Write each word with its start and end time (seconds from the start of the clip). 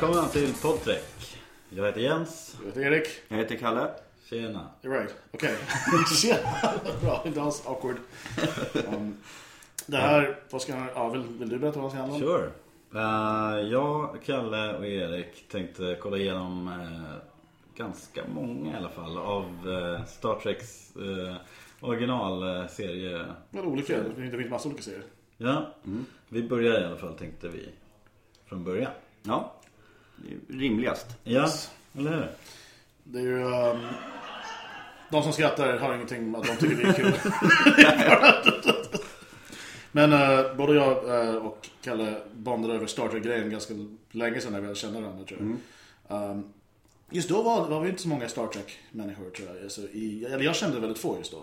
Välkomna 0.00 0.28
till 0.28 0.54
Podtrek. 0.62 1.38
Jag 1.68 1.86
heter 1.86 2.00
Jens. 2.00 2.56
Jag 2.60 2.66
heter 2.66 2.80
Erik. 2.80 3.08
Jag 3.28 3.36
heter 3.36 3.56
Kalle. 3.56 3.90
Tjena. 4.24 4.70
You're 4.82 4.90
right. 4.90 5.14
Okej. 5.32 5.56
Tjena. 6.22 6.38
Bra, 7.02 7.22
inte 7.26 7.42
alls 7.42 7.66
awkward. 7.66 7.96
Um, 8.74 9.16
det 9.86 9.96
här, 9.96 10.38
vad 10.50 10.62
ska 10.62 10.72
jag, 10.72 10.88
ja, 10.94 11.08
vill, 11.08 11.22
vill 11.22 11.48
du 11.48 11.58
berätta 11.58 11.80
vad 11.80 11.86
det 11.86 11.90
ska 11.90 12.00
handla 12.00 12.16
om? 12.16 12.20
Sure. 12.20 12.50
Uh, 12.94 13.70
jag, 13.72 14.18
Kalle 14.24 14.76
och 14.76 14.86
Erik 14.86 15.48
tänkte 15.48 15.98
kolla 16.00 16.16
igenom 16.16 16.68
uh, 16.68 17.16
ganska 17.76 18.22
många 18.34 18.72
i 18.72 18.76
alla 18.76 18.90
fall 18.90 19.18
av 19.18 19.68
uh, 19.68 20.04
Star 20.04 20.40
Treks 20.40 20.96
uh, 20.96 21.36
originalserie. 21.80 23.26
Men 23.50 23.64
olika, 23.64 23.98
det 24.16 24.30
finns 24.30 24.50
massa 24.50 24.68
olika 24.68 24.82
serier. 24.82 25.04
Ja, 25.36 25.74
vi 26.28 26.42
börjar 26.42 26.80
i 26.80 26.84
alla 26.84 26.96
fall 26.96 27.18
tänkte 27.18 27.48
vi 27.48 27.68
från 28.46 28.64
början. 28.64 28.92
Ja, 29.22 29.55
rimligast. 30.48 31.06
Ja, 31.24 31.48
eller 31.98 32.10
hur? 32.10 32.28
Det 33.04 33.18
är 33.18 33.22
ju... 33.22 33.44
Um, 33.44 33.86
de 35.10 35.22
som 35.22 35.32
skrattar 35.32 35.78
har 35.78 35.94
ingenting 35.94 36.30
med 36.30 36.40
att 36.40 36.46
de 36.46 36.56
tycker 36.56 36.84
det 36.84 36.88
är 36.88 36.92
kul. 36.92 37.12
Men 39.92 40.12
uh, 40.12 40.56
både 40.56 40.74
jag 40.74 41.04
uh, 41.04 41.34
och 41.34 41.68
Kalle 41.82 42.20
bondade 42.34 42.74
över 42.74 42.86
Star 42.86 43.08
Trek-grejen 43.08 43.50
ganska 43.50 43.74
länge 44.10 44.40
sedan 44.40 44.52
när 44.52 44.60
vi 44.60 44.74
kände 44.74 45.00
varandra 45.00 45.24
tror 45.24 45.58
jag. 46.08 46.30
Um, 46.30 46.44
just 47.10 47.28
då 47.28 47.42
var, 47.42 47.68
var 47.68 47.80
vi 47.80 47.88
inte 47.88 48.02
så 48.02 48.08
många 48.08 48.28
Star 48.28 48.46
Trek-människor 48.46 49.30
tror 49.30 49.48
jag. 49.48 49.62
Alltså, 49.62 49.80
i, 49.80 50.24
eller 50.24 50.44
jag 50.44 50.56
kände 50.56 50.80
väldigt 50.80 50.98
få 50.98 51.18
just 51.18 51.32
då. 51.32 51.42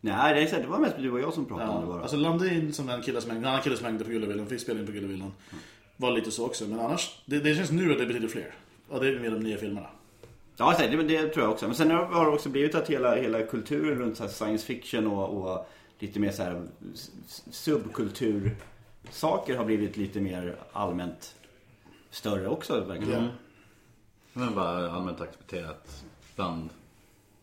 Nej, 0.00 0.34
det, 0.34 0.40
är 0.40 0.46
så 0.46 0.56
det 0.56 0.66
var 0.66 0.78
mest 0.78 0.96
du 0.98 1.10
och 1.10 1.20
jag 1.20 1.34
som 1.34 1.46
pratade 1.46 1.68
om 1.70 1.80
det 1.80 1.86
Ja, 1.86 1.92
bara. 1.92 2.02
alltså 2.02 2.16
Landin 2.16 2.72
som 2.72 2.88
en 2.88 3.02
kille 3.02 3.20
som 3.20 3.30
hängde, 3.30 3.46
en 3.46 3.52
annan 3.52 3.62
kille 3.62 3.76
som 3.76 3.86
hängde 3.86 4.04
på 4.04 4.10
Gullevillan, 4.10 4.46
fick 4.46 4.60
spela 4.60 4.80
in 4.80 4.86
på 4.86 4.92
Gullevillan. 4.92 5.32
Var 6.02 6.10
lite 6.12 6.30
så 6.30 6.46
också, 6.46 6.64
men 6.68 6.80
annars, 6.80 7.18
det, 7.26 7.38
det 7.38 7.54
känns 7.54 7.70
nu 7.70 7.92
att 7.92 7.98
det 7.98 8.06
betyder 8.06 8.28
fler. 8.28 8.54
Och 8.88 9.00
det 9.00 9.08
är 9.08 9.20
med 9.20 9.32
de 9.32 9.38
nya 9.42 9.56
filmerna. 9.58 9.86
Ja, 10.56 10.74
det, 10.78 11.02
det 11.02 11.28
tror 11.28 11.44
jag 11.44 11.52
också. 11.52 11.66
Men 11.66 11.74
sen 11.74 11.90
har 11.90 12.24
det 12.24 12.30
också 12.30 12.48
blivit 12.48 12.74
att 12.74 12.90
hela, 12.90 13.16
hela 13.16 13.42
kulturen 13.42 13.98
runt 13.98 14.16
så 14.16 14.22
här 14.22 14.30
science 14.30 14.66
fiction 14.66 15.06
och, 15.06 15.52
och 15.52 15.68
lite 15.98 16.20
mer 16.20 16.30
så 16.30 16.42
här 16.42 16.62
s- 16.94 17.10
s- 17.28 17.42
subkultursaker 17.50 19.56
har 19.56 19.64
blivit 19.64 19.96
lite 19.96 20.20
mer 20.20 20.56
allmänt 20.72 21.34
större 22.10 22.48
också. 22.48 22.84
Verkligen. 22.84 23.22
Ja. 23.22 23.28
Men 24.32 24.54
bara 24.54 24.90
allmänt 24.90 25.20
accepterat 25.20 26.04
bland 26.36 26.68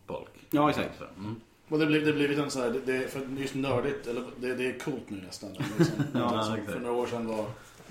folk. 0.07 0.30
Ja, 0.52 0.69
exakt. 0.69 1.02
Mm. 1.17 1.35
Och 1.69 1.80
det 1.80 1.85
blir 1.85 2.05
det 2.05 2.13
blivit 2.13 2.39
en 2.39 2.52
så 2.52 2.59
här, 2.59 2.69
det, 2.69 2.80
det, 2.80 3.07
för 3.07 3.21
just 3.37 3.55
nördigt, 3.55 4.07
eller 4.07 4.23
det, 4.39 4.55
det 4.55 4.65
är 4.67 4.80
coolt 4.80 5.09
nu 5.09 5.21
nästan. 5.25 5.49
Liksom. 5.77 6.03
Ja, 6.13 6.57
för 6.67 6.80
några 6.80 6.95
år 6.95 7.07
sedan 7.07 7.27
var 7.27 7.45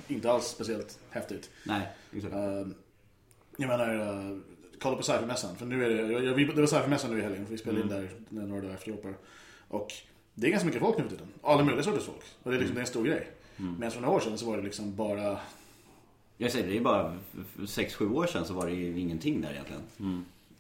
inte 0.09 0.31
alls 0.33 0.45
speciellt 0.47 0.99
häftigt. 1.11 1.51
Nej, 1.65 1.89
exakt. 2.17 2.35
Uh, 2.35 2.69
jag 3.57 3.69
menar, 3.69 3.95
uh, 4.31 4.39
kolla 4.81 4.97
på 4.97 5.03
Cyphermässan. 5.03 5.57
För 5.57 5.67
nu 5.67 5.85
är 5.85 5.89
det, 5.91 6.13
jag, 6.13 6.25
jag, 6.25 6.35
vi- 6.35 6.45
det 6.45 6.61
var 6.61 6.67
Cyphermässan 6.67 7.11
nu 7.11 7.19
i 7.19 7.23
helgen, 7.23 7.45
för 7.45 7.53
vi 7.53 7.59
spelade 7.59 7.83
in 7.83 7.89
där 7.89 8.09
några 8.47 8.61
dagar 8.63 8.75
efter 8.75 8.93
Europa. 8.93 9.09
Och 9.69 9.93
det 10.35 10.47
är 10.47 10.51
ganska 10.51 10.67
mycket 10.67 10.81
folk 10.83 10.97
nu 10.99 11.03
för 11.03 11.11
tiden. 11.11 11.29
Alla 11.43 11.65
möjliga 11.65 11.83
sorters 11.85 12.05
folk. 12.05 12.23
Och 12.43 12.51
det 12.51 12.57
är, 12.57 12.59
liksom, 12.59 12.75
det 12.75 12.79
är 12.81 12.83
en 12.83 12.87
stor 12.87 13.05
grej. 13.05 13.31
Men 13.79 13.91
för 13.91 14.01
några 14.01 14.15
år 14.15 14.21
sedan 14.21 14.39
så 14.39 14.47
var 14.47 14.57
det 14.57 14.63
liksom 14.63 14.97
bara 14.97 15.39
Jag 16.37 16.53
säger 16.53 16.67
det 16.69 16.77
är 16.77 16.81
bara 16.81 17.17
6-7 17.57 18.15
år 18.15 18.27
sedan 18.27 18.45
så 18.45 18.55
var 18.55 18.67
det 18.67 18.73
ju 18.73 19.01
ingenting 19.01 19.41
där 19.41 19.51
egentligen. 19.51 19.83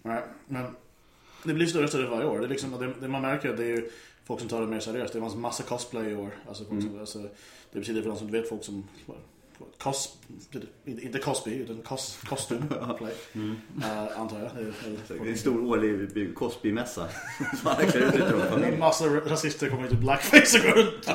Nej, 0.02 0.22
men 0.46 0.64
det 1.44 1.54
blir 1.54 1.66
större 1.66 1.84
och 1.84 1.88
större 1.88 2.06
varje 2.08 2.26
år. 2.26 2.38
Det, 2.38 2.44
är 2.44 2.48
liksom, 2.48 2.70
det, 2.80 2.94
det 3.00 3.08
man 3.08 3.22
märker 3.22 3.56
det 3.56 3.62
är 3.64 3.68
ju 3.68 3.90
folk 4.24 4.40
som 4.40 4.48
tar 4.48 4.60
det 4.60 4.66
mer 4.66 4.80
seriöst. 4.80 5.12
Det 5.12 5.18
är 5.18 5.32
en 5.34 5.40
massa 5.40 5.62
cosplay 5.62 6.10
i 6.10 6.14
år. 6.14 6.30
Alltså, 6.48 6.64
folk 6.64 6.82
som, 6.82 7.00
alltså, 7.00 7.18
det 7.72 7.78
betyder 7.78 8.02
för 8.02 8.08
de 8.08 8.18
som 8.18 8.30
vet 8.30 8.48
folk 8.48 8.64
som 8.64 8.84
cos, 9.78 10.18
inte 10.84 11.18
Cosby 11.18 11.54
utan 11.54 11.82
cos, 11.82 12.18
kostymplay. 12.28 13.12
Uh, 13.78 14.20
antar 14.20 14.40
jag. 14.40 14.50
Det 15.08 15.24
är- 15.24 15.26
en 15.30 15.38
stor 15.38 15.64
årlig 15.64 16.34
Cosby-mässa. 16.34 17.08
Som 17.60 17.70
alla 17.70 17.74
klär 17.74 18.00
ut 18.00 18.12
sig 18.14 18.22
till 18.22 18.38
de 18.60 18.62
En 18.64 18.78
massa 18.78 19.06
rasister 19.06 19.70
kommer 19.70 19.86
ut 19.86 19.92
i 19.92 19.96
blackface 19.96 20.58
och 20.58 20.64
går 20.64 20.82
runt. 20.82 21.08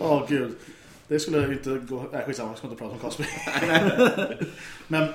Åh 0.00 0.24
gud. 0.28 0.56
Det 1.08 1.20
skulle 1.20 1.52
inte 1.52 1.70
gå... 1.70 2.04
Nej 2.12 2.24
skitsamma, 2.26 2.50
jag 2.50 2.58
ska 2.58 2.66
inte 2.66 2.78
prata 2.78 2.94
om 2.94 3.00
Cosby. 3.00 3.24
Men 4.88 5.08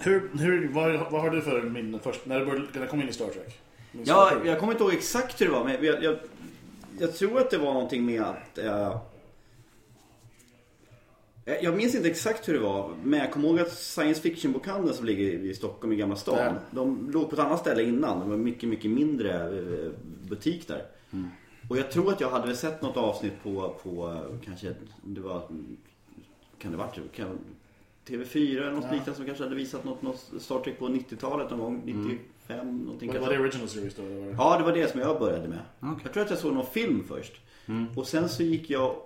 hur, 0.00 0.30
hur, 0.38 0.68
vad, 0.68 1.10
vad 1.10 1.20
har 1.22 1.30
du 1.30 1.42
för 1.42 1.62
min 1.62 2.00
först, 2.02 2.26
när 2.26 2.40
du 2.40 2.46
började, 2.46 2.66
när 2.72 2.80
du 2.80 2.86
kom 2.86 3.00
in 3.00 3.08
i 3.08 3.12
Star 3.12 3.26
Trek? 3.26 3.60
Ja, 4.04 4.32
jag 4.44 4.58
kommer 4.58 4.72
inte 4.72 4.84
ihåg 4.84 4.92
exakt 4.92 5.40
hur 5.40 5.46
det 5.46 5.52
var, 5.52 5.64
men 5.64 5.84
jag, 5.84 6.02
jag, 6.02 6.16
jag 6.98 7.16
tror 7.16 7.40
att 7.40 7.50
det 7.50 7.58
var 7.58 7.72
någonting 7.72 8.06
med 8.06 8.22
att... 8.22 8.58
Eh, 8.58 9.00
jag- 11.46 11.62
jag 11.62 11.76
minns 11.76 11.94
inte 11.94 12.08
exakt 12.08 12.48
hur 12.48 12.52
det 12.52 12.58
var, 12.60 12.94
men 13.04 13.20
jag 13.20 13.32
kommer 13.32 13.48
ihåg 13.48 13.60
att 13.60 13.72
science 13.72 14.20
fiction-bokhandeln 14.22 14.94
som 14.94 15.06
ligger 15.06 15.24
i 15.24 15.54
Stockholm 15.54 15.92
i 15.92 15.96
Gamla 15.96 16.16
stan, 16.16 16.36
Ja. 16.38 16.52
de 16.70 17.10
låg 17.10 17.28
på 17.30 17.34
ett 17.36 17.40
annat 17.46 17.60
ställe 17.60 17.82
innan. 17.82 18.20
Det 18.20 18.26
var 18.26 18.36
mycket, 18.36 18.68
mycket 18.68 18.90
mindre 18.90 19.32
eh, 19.58 19.90
butik 20.28 20.68
där. 20.68 20.82
Och 21.70 21.76
jag 21.78 21.90
tror 21.90 22.12
att 22.12 22.20
jag 22.20 22.30
hade 22.30 22.56
sett 22.56 22.82
något 22.82 22.96
avsnitt 22.96 23.32
på, 23.42 23.74
på 23.82 24.08
eh, 24.12 24.38
kanske, 24.44 24.74
det 25.04 25.20
var, 25.20 25.42
kan 26.58 26.70
det 26.72 26.76
varit, 26.78 27.12
kan, 27.12 27.38
TV4 28.06 28.56
eller 28.62 28.72
något 28.72 28.84
Ja. 28.84 28.92
liknande 28.92 29.14
som 29.14 29.26
kanske 29.26 29.44
hade 29.44 29.56
visat 29.56 29.84
något, 29.84 30.02
något 30.02 30.30
Star 30.38 30.60
Trek 30.60 30.78
på 30.78 30.88
90-talet 30.88 31.50
någon 31.50 31.58
gång, 31.60 31.82
95 31.84 32.78
någonting 32.78 33.08
Var, 33.08 33.14
kanske. 33.14 33.30
var 33.30 33.36
det 33.36 33.42
original 33.42 33.68
series 33.68 33.94
då? 33.94 34.02
eller 34.02 34.34
Ja, 34.38 34.58
det 34.58 34.64
var 34.64 34.72
det 34.72 34.90
som 34.90 35.00
jag 35.00 35.18
började 35.18 35.48
med. 35.48 35.58
Okej. 35.80 36.00
Jag 36.02 36.12
tror 36.12 36.22
att 36.24 36.30
jag 36.30 36.38
såg 36.38 36.54
någon 36.54 36.66
film 36.66 37.04
först. 37.08 37.32
Och 37.96 38.06
sen 38.06 38.28
så 38.28 38.42
gick 38.42 38.70
jag 38.70 38.96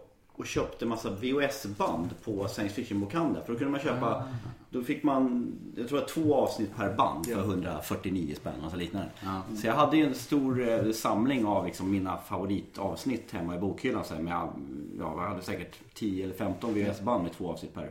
och 0.41 0.47
köpte 0.47 0.87
massa 0.87 1.11
VHS-band 1.11 2.09
på 2.25 2.49
science 2.49 2.75
fiction-bokhandeln. 2.75 3.45
För 3.47 3.53
då 3.53 3.59
kunde 3.59 3.71
man 3.71 3.81
köpa, 3.81 4.29
då 4.71 4.83
fick 4.83 5.03
man, 5.03 5.53
jag 5.77 5.89
tror 5.89 5.99
att 5.99 6.09
två 6.09 6.35
avsnitt 6.35 6.77
per 6.77 6.95
band 6.95 7.27
för 7.27 7.33
Ja. 7.33 7.39
149 7.39 8.35
spänn, 8.35 8.53
alltså 8.63 8.79
liknande. 8.79 9.11
Ja. 9.23 9.43
Så 9.57 9.67
jag 9.67 9.75
hade 9.75 9.97
ju 9.97 10.07
en 10.07 10.15
stor 10.15 10.69
eh, 10.69 10.93
samling 10.93 11.47
av 11.47 11.67
liksom 11.67 11.91
mina 11.91 12.19
favoritavsnitt 12.19 13.33
hemma 13.33 13.57
i 13.57 13.59
bokhyllan. 13.59 14.05
Så 14.05 14.15
här, 14.15 14.23
med, 14.23 14.33
ja, 14.33 14.53
jag 14.99 15.29
hade 15.29 15.43
säkert 15.43 15.77
10 15.95 16.25
eller 16.25 16.35
15 16.35 16.75
VHS-band 16.75 17.23
med 17.23 17.33
två 17.33 17.51
avsnitt 17.51 17.75
per. 17.75 17.91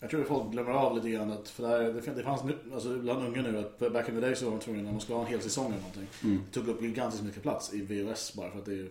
Jag 0.00 0.10
tror 0.10 0.20
att 0.20 0.28
folk 0.28 0.52
glömmer 0.52 0.70
av 0.70 0.96
lite 0.96 1.10
grann 1.10 1.32
att, 1.32 1.48
för 1.48 1.62
det, 1.62 1.68
här, 1.68 2.14
det, 2.16 2.22
fanns 2.22 2.44
nu, 2.44 2.58
alltså 2.74 2.98
bland 2.98 3.26
unga 3.26 3.42
nu 3.42 3.58
att 3.58 3.92
back 3.92 4.08
in 4.08 4.14
the 4.14 4.20
day 4.20 4.36
så 4.36 4.44
var 4.44 4.52
de 4.52 4.60
tvungna, 4.60 4.82
när 4.82 4.90
de 4.90 5.00
skulle 5.00 5.16
ha 5.16 5.24
en 5.24 5.30
hel 5.30 5.40
säsong 5.40 5.66
eller 5.66 5.76
någonting, 5.76 6.06
det 6.20 6.52
tog 6.52 6.68
upp 6.68 6.82
gigantiskt 6.82 7.24
mycket 7.24 7.42
plats 7.42 7.74
i 7.74 7.80
VHS 7.80 8.34
bara 8.34 8.50
för 8.50 8.58
att 8.58 8.64
det 8.64 8.72
är, 8.72 8.88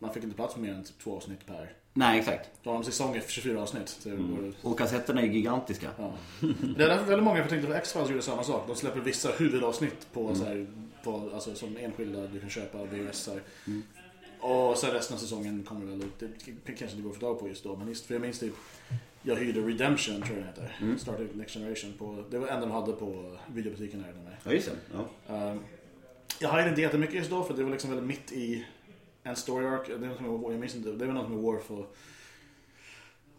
man 0.00 0.14
fick 0.14 0.24
inte 0.24 0.36
plats 0.36 0.56
med 0.56 0.68
mer 0.68 0.74
än 0.74 0.84
typ 0.84 0.98
två 0.98 1.16
avsnitt 1.16 1.46
per. 1.46 1.72
Nej, 1.94 2.18
exakt. 2.18 2.50
Då 2.62 2.70
har 2.70 2.74
de 2.74 2.84
säsong 2.84 3.16
efter 3.16 3.32
24 3.32 3.62
avsnitt. 3.62 4.00
Det 4.04 4.10
går, 4.10 4.52
Och 4.62 4.78
kassetterna 4.78 5.20
är 5.20 5.26
gigantiska. 5.26 5.90
ja. 5.98 6.12
Det 6.76 6.84
är 6.84 6.88
därför 6.88 7.04
väldigt 7.04 7.24
många, 7.24 7.46
tänkte 7.46 7.68
att 7.68 7.76
X-Files 7.76 8.10
gjorde 8.10 8.22
samma 8.22 8.44
sak. 8.44 8.64
De 8.66 8.76
släpper 8.76 9.00
vissa 9.00 9.30
huvudavsnitt 9.30 10.12
på, 10.12 10.34
så 10.34 10.44
här, 10.44 10.66
på 11.04 11.30
alltså, 11.34 11.54
som 11.54 11.76
enskilda 11.76 12.26
du 12.26 12.40
kan 12.40 12.50
köpa 12.50 12.84
VHS. 12.84 13.28
-ar. 13.28 13.40
Och 14.40 14.78
sen 14.78 14.90
resten 14.90 15.16
av 15.16 15.20
säsongen 15.20 15.62
kommer 15.62 15.86
väl 15.86 16.02
ut. 16.02 16.18
Det 16.18 16.72
kanske 16.72 16.96
inte 16.96 17.02
går 17.02 17.10
att 17.10 17.16
få 17.16 17.20
tag 17.20 17.40
på 17.40 17.48
just 17.48 17.64
då. 17.64 17.76
Men 17.76 17.88
just, 17.88 18.06
för 18.06 18.14
jag 18.14 18.20
minns 18.20 18.38
typ, 18.38 18.54
jag 19.22 19.36
hyrde 19.36 19.60
Redemption 19.60 20.22
tror 20.22 20.38
jag 20.38 20.46
den 20.54 20.66
heter. 20.78 20.98
Star 20.98 21.16
Trek 21.16 21.34
Next 21.34 21.54
Generation. 21.54 21.92
På, 21.98 22.24
det 22.30 22.38
var 22.38 22.48
enda 22.48 22.60
de 22.60 22.70
hade 22.70 22.92
på 22.92 23.36
videobutiken 23.54 24.04
här 24.04 24.12
med. 24.12 24.36
Ja, 24.44 24.52
just 24.52 24.70
det. 24.70 24.98
Ja. 25.28 25.50
Um, 25.50 25.60
jag 26.40 26.48
hajade 26.48 26.70
inte 26.70 26.80
jättemycket 26.80 27.14
just 27.14 27.30
då 27.30 27.44
för 27.44 27.54
det 27.54 27.62
var 27.62 27.70
liksom 27.70 27.90
väldigt 27.90 28.06
mitt 28.08 28.32
i 28.32 28.66
en 29.30 29.36
story 29.36 29.66
arc. 29.66 29.86
Det, 29.86 29.94
är 29.94 29.98
något 29.98 30.20
med, 30.20 30.52
jag 30.52 30.60
minns 30.60 30.74
inte, 30.74 30.90
det 30.90 31.06
var 31.06 31.14
något 31.14 31.30
med 31.30 31.38
Worf 31.38 31.70
och... 31.70 31.96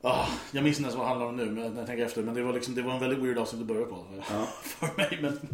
Ah, 0.02 0.28
jag 0.52 0.63
minns 0.63 0.78
inte 0.78 0.88
ens 0.88 0.97
vad 0.97 1.06
det 1.06 1.09
handlar 1.09 1.28
om 1.28 1.35
nu 1.35 1.46
men, 1.46 1.56
när 1.74 1.78
jag 1.78 1.88
tänker 1.88 2.06
efter. 2.06 2.24
Men 2.24 2.34
det 2.35 2.44
var, 2.44 2.53
liksom, 2.53 2.75
det 2.75 2.81
var 2.81 2.94
en 2.94 3.00
väldigt 3.00 3.19
weird 3.19 3.38
avsnitt 3.38 3.62
att 3.62 3.68
börja 3.68 3.86
på. 3.86 4.06
Ja. 4.30 4.48
för 4.63 4.98
mig. 4.98 5.19
Men, 5.21 5.38
för 5.38 5.48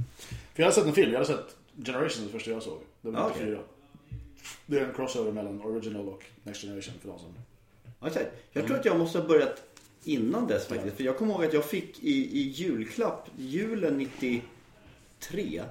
jag 0.56 0.63
hade 0.63 0.75
sett 0.75 0.85
en 0.85 0.94
film, 0.94 1.11
jag 1.11 1.19
hade 1.19 1.33
sett 1.33 1.56
Generations 1.85 2.25
det 2.25 2.29
första 2.29 2.51
jag 2.51 2.63
såg. 2.63 2.79
Det 3.01 3.09
var 3.11 3.19
Ja, 3.19 3.31
94. 3.35 3.59
Det 4.65 4.79
är 4.79 4.85
en 4.85 4.94
crossover 4.94 5.31
mellan 5.31 5.61
original 5.61 6.07
och 6.07 6.23
Next 6.44 6.61
Generation 6.61 6.94
för 7.01 7.09
de 7.09 7.19
som... 7.19 7.33
Ja, 8.00 8.07
exakt. 8.07 8.27
Jag 8.51 8.67
tror 8.67 8.77
att 8.77 8.85
jag 8.85 8.97
måste 8.97 9.19
ha 9.19 9.27
börjat 9.27 9.63
innan 10.03 10.47
dess 10.47 10.67
faktiskt. 10.67 10.97
För 10.97 11.03
jag 11.03 11.17
kommer 11.17 11.33
ihåg 11.33 11.45
att 11.45 11.53
jag 11.53 11.65
fick 11.65 12.03
i, 12.03 12.39
i 12.39 12.41
julklapp, 12.41 13.29
julen 13.38 13.97
93. 13.97 15.63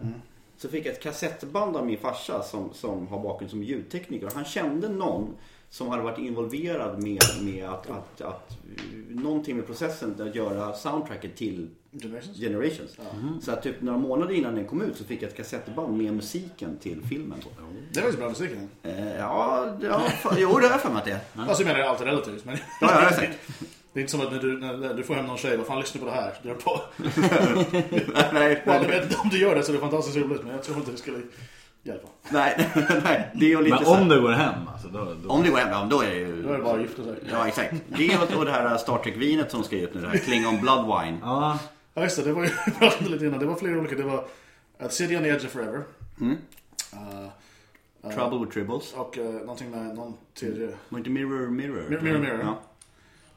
Så 0.59 0.69
fick 0.69 0.87
jag 0.87 0.93
ett 0.93 1.03
kassettband 1.03 1.77
av 1.77 1.87
min 1.87 1.99
farsa 1.99 2.43
som, 2.43 2.75
som 2.75 3.09
har 3.09 3.23
bakgrund 3.23 3.51
som 3.51 3.63
ljudtekniker. 3.63 4.27
Och 4.27 4.33
han 4.33 4.45
kände 4.45 4.89
någon 4.89 5.37
som 5.71 5.89
hade 5.89 6.03
varit 6.03 6.19
involverad 6.19 7.03
med, 7.03 7.23
med 7.43 7.69
att, 7.69 7.91
att, 7.91 8.21
att, 8.21 8.51
eh, 8.51 8.57
någonting 9.09 9.57
med 9.57 9.67
processen 9.67 10.23
att 10.23 10.35
göra 10.35 10.73
soundtracket 10.73 11.37
till 11.37 11.71
Generations? 12.03 12.39
Generations. 12.39 12.97
Så 13.41 13.53
att 13.53 13.63
typ 13.63 13.83
några 13.83 13.99
månader 13.99 14.35
innan 14.35 14.55
den 14.55 14.65
kom 14.67 14.83
ut 14.83 14.97
så 14.97 15.05
fick 15.05 15.23
jag 15.23 15.29
ett 15.29 15.37
kassettband 15.37 15.97
med 15.97 16.15
musiken 16.15 16.79
till 16.79 17.03
filmen. 17.03 17.39
Det 17.93 18.01
var 18.01 18.11
ju 18.11 18.17
bra 18.17 18.29
musik. 18.29 18.51
ja. 18.83 18.91
Eh, 18.91 19.17
ja, 19.17 19.77
ja, 19.83 20.03
jo 20.39 20.59
det 20.59 20.67
har 20.67 20.73
jag 20.73 20.81
för 20.81 20.89
mig 20.89 20.99
att 20.99 21.05
det 21.05 21.11
är. 21.11 21.21
Alltså 21.49 21.63
jag 21.63 21.73
menar 21.73 21.89
allt 21.89 22.01
är 22.01 22.05
relativt. 22.05 22.45
Men... 22.45 22.57
Ja, 22.81 23.03
ja, 23.03 23.09
exakt. 23.09 23.39
Det 23.97 24.01
är 24.01 24.03
inte 24.03 24.11
som 24.13 24.21
att 24.21 24.33
när 24.33 24.39
du, 24.39 24.59
när, 24.59 24.95
du 24.95 25.03
får 25.03 25.15
hem 25.15 25.27
någon 25.27 25.37
tjej, 25.37 25.57
vad 25.57 25.67
fan 25.67 25.81
lyssnar 25.81 26.01
på 26.01 26.07
det 26.07 26.13
här? 26.13 26.35
Du 26.43 26.51
är 26.51 26.55
på. 26.55 26.81
Nej, 28.35 28.63
Ja, 28.67 28.75
jag 28.75 28.89
vet 28.89 29.03
inte 29.03 29.17
om 29.17 29.29
du 29.29 29.39
gör 29.39 29.55
det 29.55 29.63
så 29.63 29.73
är 29.73 29.75
det 29.75 29.81
fantastiskt 29.81 30.17
roligt 30.17 30.43
men 30.43 30.53
jag 30.53 30.63
tror 30.63 30.77
inte 30.77 30.91
det 30.91 30.97
skulle 30.97 31.19
fall. 31.85 31.97
Nej, 32.29 32.71
nej, 33.05 33.31
det 33.35 33.47
är 33.47 33.49
ju 33.49 33.63
lite 33.63 33.77
Men 33.77 34.03
om 34.03 34.09
det 34.09 34.21
går 34.21 34.31
hem 34.33 34.69
alltså, 34.73 34.89
då, 34.89 35.15
då... 35.25 35.31
Om 35.31 35.43
det 35.43 35.51
går 35.51 35.57
hem, 35.59 35.69
ja, 35.71 35.87
då 35.91 36.01
är 36.01 36.11
det 36.11 36.17
ju... 36.17 36.43
Då 36.43 36.49
är 36.53 36.57
det 36.57 36.63
bara 36.65 36.81
gifta 36.81 37.03
sig. 37.05 37.15
Ja, 37.31 37.49
exakt. 37.49 37.75
Det 37.87 38.37
och 38.37 38.45
det 38.45 38.51
här 38.51 38.77
Star 38.77 38.99
Trek-vinet 38.99 39.51
som 39.51 39.65
ska 39.65 39.77
ut 39.77 39.95
nu, 39.95 40.01
det 40.01 40.09
här 40.09 40.19
Klingon 40.19 40.61
Blood 40.61 40.85
Wine. 40.85 41.19
Ja, 41.23 41.59
Ja 41.95 42.03
just 42.03 42.17
det, 42.17 42.23
det 42.23 42.33
var 42.33 42.45
ju, 42.45 42.51
jag 42.67 42.79
pratade 42.79 43.11
lite 43.11 43.27
innan. 43.27 43.41
Det 43.41 43.47
var 43.47 43.57
flera 43.57 43.79
olika. 43.79 43.97
Det 43.97 44.03
var 44.03 44.25
At 44.79 44.93
City 44.93 45.17
on 45.17 45.23
the 45.23 45.29
Edge 45.29 45.45
of 45.45 45.51
Forever. 45.51 45.83
Mm. 46.21 46.37
Uh, 46.93 48.11
Trouble 48.15 48.39
with 48.39 48.53
Tribbles. 48.53 48.93
och 48.93 49.19
uh, 49.19 49.25
någonting 49.25 49.71
med 49.71 49.97
någon 49.97 50.15
tredje. 50.41 50.69
Var 50.89 50.99
inte 50.99 51.11
Mirror 51.11 51.49
Mirror? 51.49 51.89
Mir- 51.89 52.03
Mirror 52.03 52.19
Mirror. 52.19 52.41
Ja. 52.43 52.59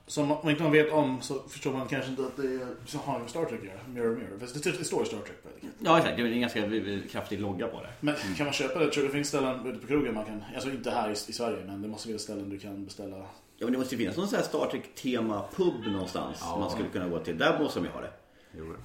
Som 0.10 0.32
om 0.32 0.50
inte 0.50 0.64
man 0.64 0.72
vet 0.72 0.92
om 0.92 1.22
så 1.22 1.40
förstår 1.40 1.74
man 1.74 1.88
kanske 1.88 2.10
inte 2.10 2.22
att 2.24 2.38
det 2.38 2.44
är, 2.44 2.68
så 2.86 2.98
har 2.98 3.20
med 3.20 3.30
Star 3.30 3.46
Trek 3.46 3.60
att 3.60 3.66
göra. 3.66 3.80
Mirror 3.88 4.16
Mirror. 4.16 4.40
Fast 4.40 4.64
det, 4.64 4.72
det 4.72 4.84
står 4.84 5.04
i 5.04 5.06
Star 5.06 5.18
Trek 5.18 5.44
på 5.44 5.50
etiketten. 5.50 5.86
ja, 5.86 5.98
exakt. 5.98 6.18
Det 6.18 6.24
är 6.24 6.26
en 6.26 6.42
ganska 6.42 6.64
kraftig 7.12 7.40
logga 7.40 7.68
på 7.68 7.82
det. 7.82 7.90
Men 8.00 8.16
kan 8.38 8.46
man 8.46 8.54
köpa 8.54 8.80
det? 8.80 8.92
Tror 8.92 9.04
du 9.04 9.08
det 9.08 9.14
finns 9.14 9.28
ställen 9.28 9.68
ute 9.68 9.80
på 9.80 9.88
krogen 9.88 10.14
man 10.14 10.26
kan, 10.26 10.44
alltså 10.56 10.70
inte 10.70 10.92
här 10.92 11.10
i, 11.10 11.12
i 11.12 11.16
Sverige 11.34 11.64
men 11.66 11.82
det 11.82 11.88
måste 11.88 12.08
finnas 12.08 12.22
ställen 12.22 12.50
du 12.50 12.60
kan 12.60 12.86
beställa. 12.86 13.18
Ja, 13.18 13.26
men 13.66 13.72
det 13.72 13.78
måste 13.78 13.96
ju 13.96 14.00
finnas 14.00 14.18
någon 14.18 14.28
sån 14.28 14.38
här 14.38 14.46
Star 14.46 14.70
Trek-tema 14.72 15.44
pub 15.56 15.86
någonstans. 15.92 16.38
Ja. 16.42 16.60
Man 16.60 16.70
skulle 16.72 16.90
kunna 16.90 17.08
gå 17.08 17.20
till. 17.20 17.38
Där 17.38 17.60
måste 17.60 17.80
de 17.80 17.86
ju 17.86 17.92
ha 17.92 18.02
det. 18.02 18.12
jo. 18.58 18.76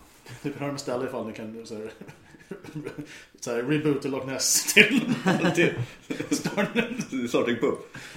Du 0.43 0.53
kan 0.53 0.61
ha 0.61 0.67
dem 0.67 0.79
ställe 0.79 1.05
ifall 1.05 1.27
du 1.27 1.33
kan 1.33 1.67
så 1.67 1.75
här, 1.75 1.91
så 3.41 3.51
här, 3.51 3.63
reboota 3.63 4.09
Loch 4.09 4.27
Ness 4.27 4.75
till, 4.75 5.01
till 5.55 5.75
Star 6.37 7.27
Star 7.29 7.45
Trek-pub? 7.45 7.75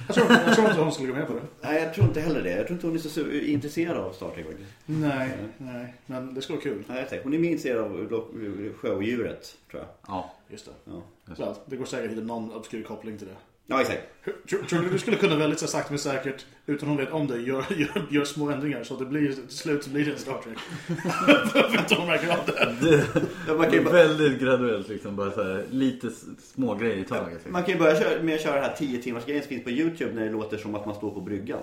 jag 0.07 0.15
tror, 0.15 0.31
jag 0.31 0.56
tror 0.56 0.68
inte 0.68 0.81
hon 0.81 0.91
skulle 0.91 1.07
gå 1.07 1.15
med 1.15 1.27
på 1.27 1.33
det. 1.33 1.41
Nej, 1.62 1.83
jag 1.83 1.94
tror 1.94 2.07
inte 2.07 2.21
heller 2.21 2.44
det. 2.44 2.50
Jag 2.51 2.68
tror 2.68 2.75
inte 2.75 2.88
hon 2.88 2.95
är 2.95 3.00
så 3.00 3.31
intresserad 3.31 3.97
av 3.97 4.13
Star 4.13 4.31
Trek 4.31 4.45
faktiskt. 4.45 4.69
Nej, 4.85 5.31
nej. 5.57 5.94
Men 6.06 6.33
det 6.33 6.41
skulle 6.41 6.57
vara 6.57 6.63
kul. 6.63 6.83
Nej, 6.88 7.00
jag 7.00 7.09
säger, 7.09 7.24
hon 7.24 7.33
är 7.33 7.39
mer 7.39 7.50
intresserad 7.50 8.13
av 8.13 8.31
sjöodjuret, 8.77 9.57
tror 9.71 9.81
jag. 9.81 9.89
Ja. 10.07 10.33
Just 10.50 10.65
det. 10.65 10.71
Ja, 10.83 11.01
Well, 11.38 11.53
det 11.65 11.75
går 11.75 11.85
säkert 11.85 12.06
att 12.06 12.12
hitta 12.12 12.25
någon 12.25 12.51
obskyr 12.53 12.83
koppling 12.83 13.18
till 13.18 13.27
det. 13.27 13.35
Ja 13.68 13.81
exakt. 13.81 14.02
Tror, 14.50 14.64
tror 14.64 14.81
du 14.81 14.90
du 14.90 15.00
skulle 15.00 15.18
kunna 15.18 15.36
väldigt 15.36 15.60
så 15.60 15.68
sakta 15.68 15.90
men 15.90 16.00
säkert, 16.00 16.46
utan 16.66 16.90
hon 16.90 16.98
vet 16.98 17.12
om 17.12 17.28
det, 17.28 17.38
göra 17.38 17.66
gör, 17.78 18.06
gör 18.10 18.25
små 18.25 18.50
ändringar 18.50 18.84
så 18.84 18.94
att 18.94 19.00
det 19.00 19.06
blir, 19.06 19.34
till 19.34 19.58
slut 19.58 19.84
så 19.84 19.90
blir 19.90 20.06
det 20.06 20.12
en 20.12 20.18
Star 20.18 20.42
Trek? 20.42 20.58
För 21.52 21.78
att 21.78 21.92
hon 21.92 22.08
märker 22.08 22.30
av 22.30 22.46
det. 22.46 23.06
Det, 23.48 23.84
bara, 23.84 23.92
väldigt 23.92 24.40
graduellt 24.40 24.88
liksom, 24.88 25.16
bara 25.16 25.31
så 25.31 25.44
här, 25.44 25.64
lite 25.72 26.10
små 26.54 26.75
grejer 26.75 26.98
i 26.98 27.04
taget. 27.04 27.34
Liksom. 27.34 27.52
man 27.52 27.64
kan 27.64 27.74
ju 27.74 27.80
börja 27.80 28.00
köra, 28.00 28.24
med 28.24 28.36
att 28.36 28.42
köra 28.42 28.56
den 28.56 28.64
här 28.64 28.75
10 28.78 29.02
timmars 29.02 29.25
grejen 29.25 29.42
som 29.44 29.50
finns 29.50 29.64
på 29.64 29.70
YouTube 29.70 30.13
när 30.13 30.25
det 30.25 30.31
låter 30.31 30.58
som 30.58 30.75
att 30.75 30.86
man 30.86 30.96
står 30.96 31.12
på 31.12 31.22
bryggan. 31.22 31.60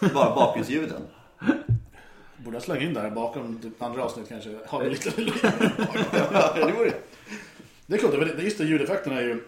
Bara 0.00 0.34
bakgrundsljuden. 0.34 1.02
Borde 2.44 2.56
jag 2.56 2.62
slänga 2.62 2.80
in 2.80 2.94
där 2.94 3.10
bakom 3.10 3.58
typ 3.62 3.82
andra 3.82 4.02
avsnitt 4.02 4.28
kanske? 4.28 4.56
Har 4.66 4.84
vi 4.84 4.90
lite... 4.90 5.10
Ja, 6.32 6.54
det 6.54 6.72
vore 6.72 6.92
Det 7.86 7.96
är 8.04 8.24
det 8.24 8.32
är- 8.32 8.44
just 8.44 8.58
det, 8.58 8.64
ljudeffekterna 8.64 9.20
är 9.20 9.24
ju... 9.24 9.40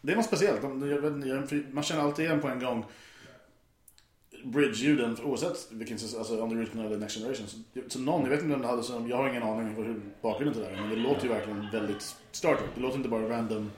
Det 0.00 0.12
är 0.12 0.16
något 0.16 0.26
speciellt. 0.26 0.62
Man 1.72 1.82
känner 1.82 2.02
alltid 2.02 2.24
igen 2.24 2.40
på 2.40 2.48
en 2.48 2.60
gång 2.60 2.84
bridge-ljuden 4.44 5.16
oavsett 5.24 5.68
vilken, 5.70 5.98
alltså 6.18 6.36
the 6.36 6.42
original 6.42 6.86
eller 6.86 6.98
next 6.98 7.16
generation. 7.16 7.46
Så, 7.46 7.56
så 7.88 7.98
någon, 7.98 8.22
jag 8.22 8.30
vet 8.30 8.42
inte 8.42 8.54
om 8.54 8.60
den 8.60 8.70
hade 8.70 8.82
som, 8.82 9.08
jag 9.08 9.16
har 9.16 9.28
ingen 9.28 9.42
aning 9.42 9.68
om 9.68 9.84
hur 9.84 10.00
bakgrunden 10.22 10.54
till 10.54 10.62
det 10.62 10.68
är, 10.68 10.80
men 10.80 10.90
det 10.90 10.96
låter 10.96 11.22
ju 11.22 11.28
verkligen 11.28 11.68
väldigt 11.72 12.16
Star 12.32 12.54
Trek. 12.54 12.70
Det 12.74 12.80
låter 12.80 12.96
inte 12.96 13.08
bara 13.08 13.28
random 13.28 13.70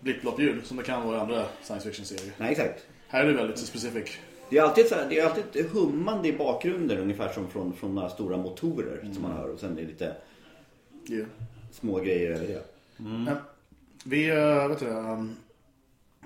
blipp-blopp-ljud 0.00 0.66
som 0.66 0.76
det 0.76 0.82
kan 0.82 1.06
vara 1.06 1.16
i 1.16 1.20
andra 1.20 1.44
science 1.62 1.88
fiction-serier. 1.88 2.32
Nej, 2.38 2.52
exakt. 2.52 2.86
Här 3.08 3.24
är 3.24 3.28
det 3.28 3.32
väldigt 3.32 3.58
specific. 3.58 4.18
Det 4.50 4.58
är 4.58 4.62
alltid, 4.62 4.86
så 4.86 4.94
här, 4.94 5.08
det 5.08 5.18
är 5.18 5.26
alltid 5.26 5.44
ett 5.66 5.70
hummande 5.70 6.28
i 6.28 6.32
bakgrunden 6.32 6.98
ungefär 6.98 7.32
som 7.32 7.48
från, 7.48 7.72
från 7.72 7.94
några 7.94 8.08
stora 8.08 8.36
motorer 8.36 9.10
som 9.12 9.22
man 9.22 9.32
hör 9.32 9.48
och 9.48 9.60
sen 9.60 9.72
är 9.72 9.82
det 9.82 9.86
lite 9.86 10.16
Yeah. 11.08 11.26
små 11.72 11.98
grejer 11.98 12.30
över 12.30 12.46
det. 12.46 12.62
Men 12.96 13.36
vi, 14.04 14.32
uh, 14.32 14.68
vet 14.68 14.78
du 14.78 14.86
det, 14.86 14.92
um, 14.92 15.36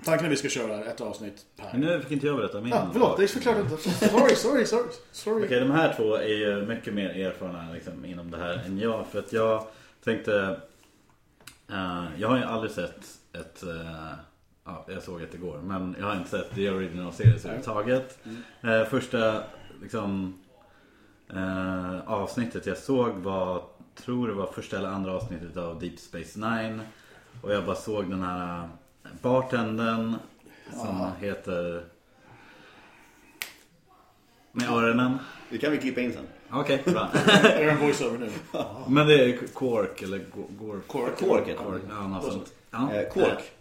tanken 0.05 0.25
är 0.25 0.29
att 0.29 0.33
vi 0.33 0.37
ska 0.37 0.49
köra 0.49 0.83
ett 0.83 1.01
avsnitt 1.01 1.45
per. 1.57 1.69
Men 1.71 1.81
nu 1.81 2.01
fick 2.01 2.11
inte 2.11 2.27
jag 2.27 2.37
berätta 2.37 2.61
min. 2.61 2.69
Ja, 2.69 2.89
förlåt, 2.91 3.17
det 3.17 3.23
är 3.23 3.27
såklart 3.27 3.57
inte. 3.57 3.77
Sorry, 3.77 4.35
sorry, 4.35 4.65
sorry. 4.65 4.89
sorry. 5.11 5.45
Okej, 5.45 5.59
de 5.59 5.71
här 5.71 5.93
två 5.93 6.15
är 6.15 6.27
ju 6.27 6.65
mycket 6.65 6.93
mer 6.93 7.09
erfarna 7.09 7.73
liksom, 7.73 8.05
inom 8.05 8.31
det 8.31 8.37
här 8.37 8.63
än 8.65 8.79
jag. 8.79 9.07
För 9.07 9.19
att 9.19 9.33
jag 9.33 9.67
tänkte... 10.03 10.59
eh, 11.69 12.05
jag 12.17 12.27
har 12.27 12.37
ju 12.37 12.43
aldrig 12.43 12.71
sett 12.71 13.07
ett... 13.33 13.63
eh, 13.63 14.11
ja, 14.65 14.85
jag 14.87 15.03
såg 15.03 15.19
det 15.19 15.33
igår. 15.33 15.57
Men 15.63 15.95
jag 15.99 16.05
har 16.05 16.15
inte 16.15 16.29
sett 16.29 16.55
The 16.55 16.69
Original 16.69 17.13
Series 17.13 17.45
överhuvudtaget. 17.45 18.17
Uh, 18.63 18.83
första 18.83 19.43
liksom, 19.81 20.39
avsnittet 22.05 22.65
jag 22.65 22.77
såg 22.77 23.13
var... 23.15 23.63
Tror 23.95 24.27
det 24.27 24.33
var 24.33 24.47
första 24.47 24.77
eller 24.77 24.89
andra 24.89 25.13
avsnittet 25.13 25.57
av 25.57 25.79
Deep 25.79 25.99
Space 25.99 26.39
Nine. 26.39 26.81
Och 27.41 27.53
jag 27.53 27.65
bara 27.65 27.75
såg 27.75 28.09
den 28.09 28.21
här 28.23 28.69
bartendern 29.21 30.15
som 30.73 31.07
heter... 31.19 31.85
Med 34.51 34.69
öronen. 34.69 35.17
Det 35.49 35.57
kan 35.57 35.71
vi 35.71 35.77
klippa 35.77 36.01
in 36.01 36.13
sen. 36.13 36.27
Okej, 36.51 36.83
bra. 36.85 37.09
Är 37.43 37.67
en 37.67 37.77
voiceover 37.79 38.17
nu? 38.17 38.29
Men 38.87 39.07
det 39.07 39.13
är 39.25 39.37
Quark 39.55 40.01
eller 40.01 40.17
Go- 40.17 40.47
Gork. 40.59 40.87
Kork. 40.87 41.19
Kork 41.19 41.47
heter 41.47 41.63
Kork, 41.63 41.81
det. 41.87 41.93
ja 41.93 42.07
något 42.07 42.23
sånt. 42.33 42.53
Ja. 42.71 42.93
Eh, 42.93 43.09
Kork. 43.13 43.51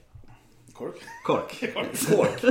Kork? 0.73 0.94
Kork. 1.25 1.64
Kork. 1.75 2.44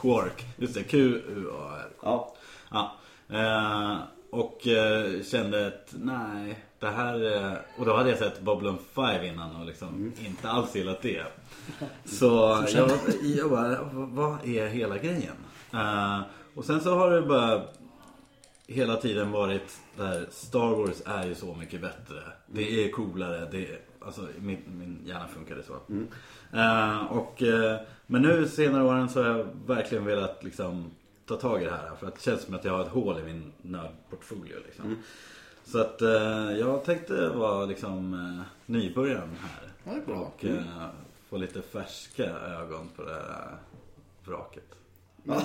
Quark. 0.00 0.44
Just 0.56 0.74
det, 0.74 0.82
Q-U-A-R. 0.82 1.88
Ja. 2.02 2.34
Ja. 2.70 2.96
Eh, 3.28 3.98
och 4.30 4.66
eh, 4.66 5.22
kände 5.22 5.66
att 5.66 5.94
nej, 5.98 6.58
det 6.78 6.88
här... 6.88 7.36
Eh, 7.36 7.52
och 7.78 7.86
då 7.86 7.96
hade 7.96 8.10
jag 8.10 8.18
sett 8.18 8.40
Babylon 8.40 8.78
5 8.92 9.24
innan 9.24 9.56
och 9.56 9.66
liksom 9.66 10.12
inte 10.26 10.50
alls 10.50 10.76
gillat 10.76 11.02
det. 11.02 11.22
Så 12.04 12.26
jag, 12.74 12.90
jag 13.22 13.50
bara, 13.50 13.78
vad 13.92 14.48
är 14.48 14.66
hela 14.66 14.98
grejen? 14.98 15.36
Eh, 15.72 16.20
och 16.54 16.64
sen 16.64 16.80
så 16.80 16.94
har 16.94 17.10
det 17.10 17.22
bara 17.22 17.62
hela 18.66 18.96
tiden 18.96 19.30
varit 19.30 19.78
där 19.96 20.26
Star 20.30 20.74
Wars 20.74 21.02
är 21.06 21.26
ju 21.26 21.34
så 21.34 21.54
mycket 21.54 21.80
bättre. 21.80 22.16
Det 22.46 22.84
är 22.84 22.90
coolare. 22.90 23.48
Det 23.50 23.66
är, 23.66 23.78
alltså 24.00 24.28
min, 24.38 24.58
min 24.66 25.02
hjärna 25.06 25.28
funkar 25.28 25.56
det 25.56 25.62
så. 25.62 25.72
Eh, 26.56 27.04
och, 27.04 27.42
eh, 27.42 27.80
men 28.06 28.22
nu 28.22 28.48
senare 28.48 28.84
åren 28.84 29.08
så 29.08 29.22
har 29.22 29.28
jag 29.28 29.46
verkligen 29.66 30.04
velat 30.04 30.44
liksom 30.44 30.90
ta 31.34 31.36
tag 31.48 31.62
i 31.62 31.64
det 31.64 31.70
här. 31.70 31.90
För 32.00 32.06
att 32.06 32.14
det 32.14 32.20
känns 32.22 32.42
som 32.42 32.54
att 32.54 32.64
jag 32.64 32.72
har 32.72 32.80
ett 32.82 32.88
hål 32.88 33.18
i 33.18 33.22
min 33.22 33.52
nördportfolio. 33.62 34.56
Liksom. 34.66 34.96
Så 35.64 35.80
att 35.80 36.02
eh, 36.02 36.52
jag 36.58 36.84
tänkte 36.84 37.28
vara 37.28 37.64
liksom 37.64 38.14
eh, 38.14 38.46
nybörjaren 38.66 39.36
här. 39.42 39.72
Ja, 39.84 39.92
det 39.92 39.98
är 40.00 40.06
bra. 40.06 40.20
Och 40.20 40.44
eh, 40.44 40.62
få 41.30 41.36
lite 41.36 41.62
färska 41.62 42.24
ögon 42.30 42.88
på 42.96 43.02
det 43.02 43.12
här 43.14 43.56
vraket. 44.24 44.64
Men, 45.24 45.40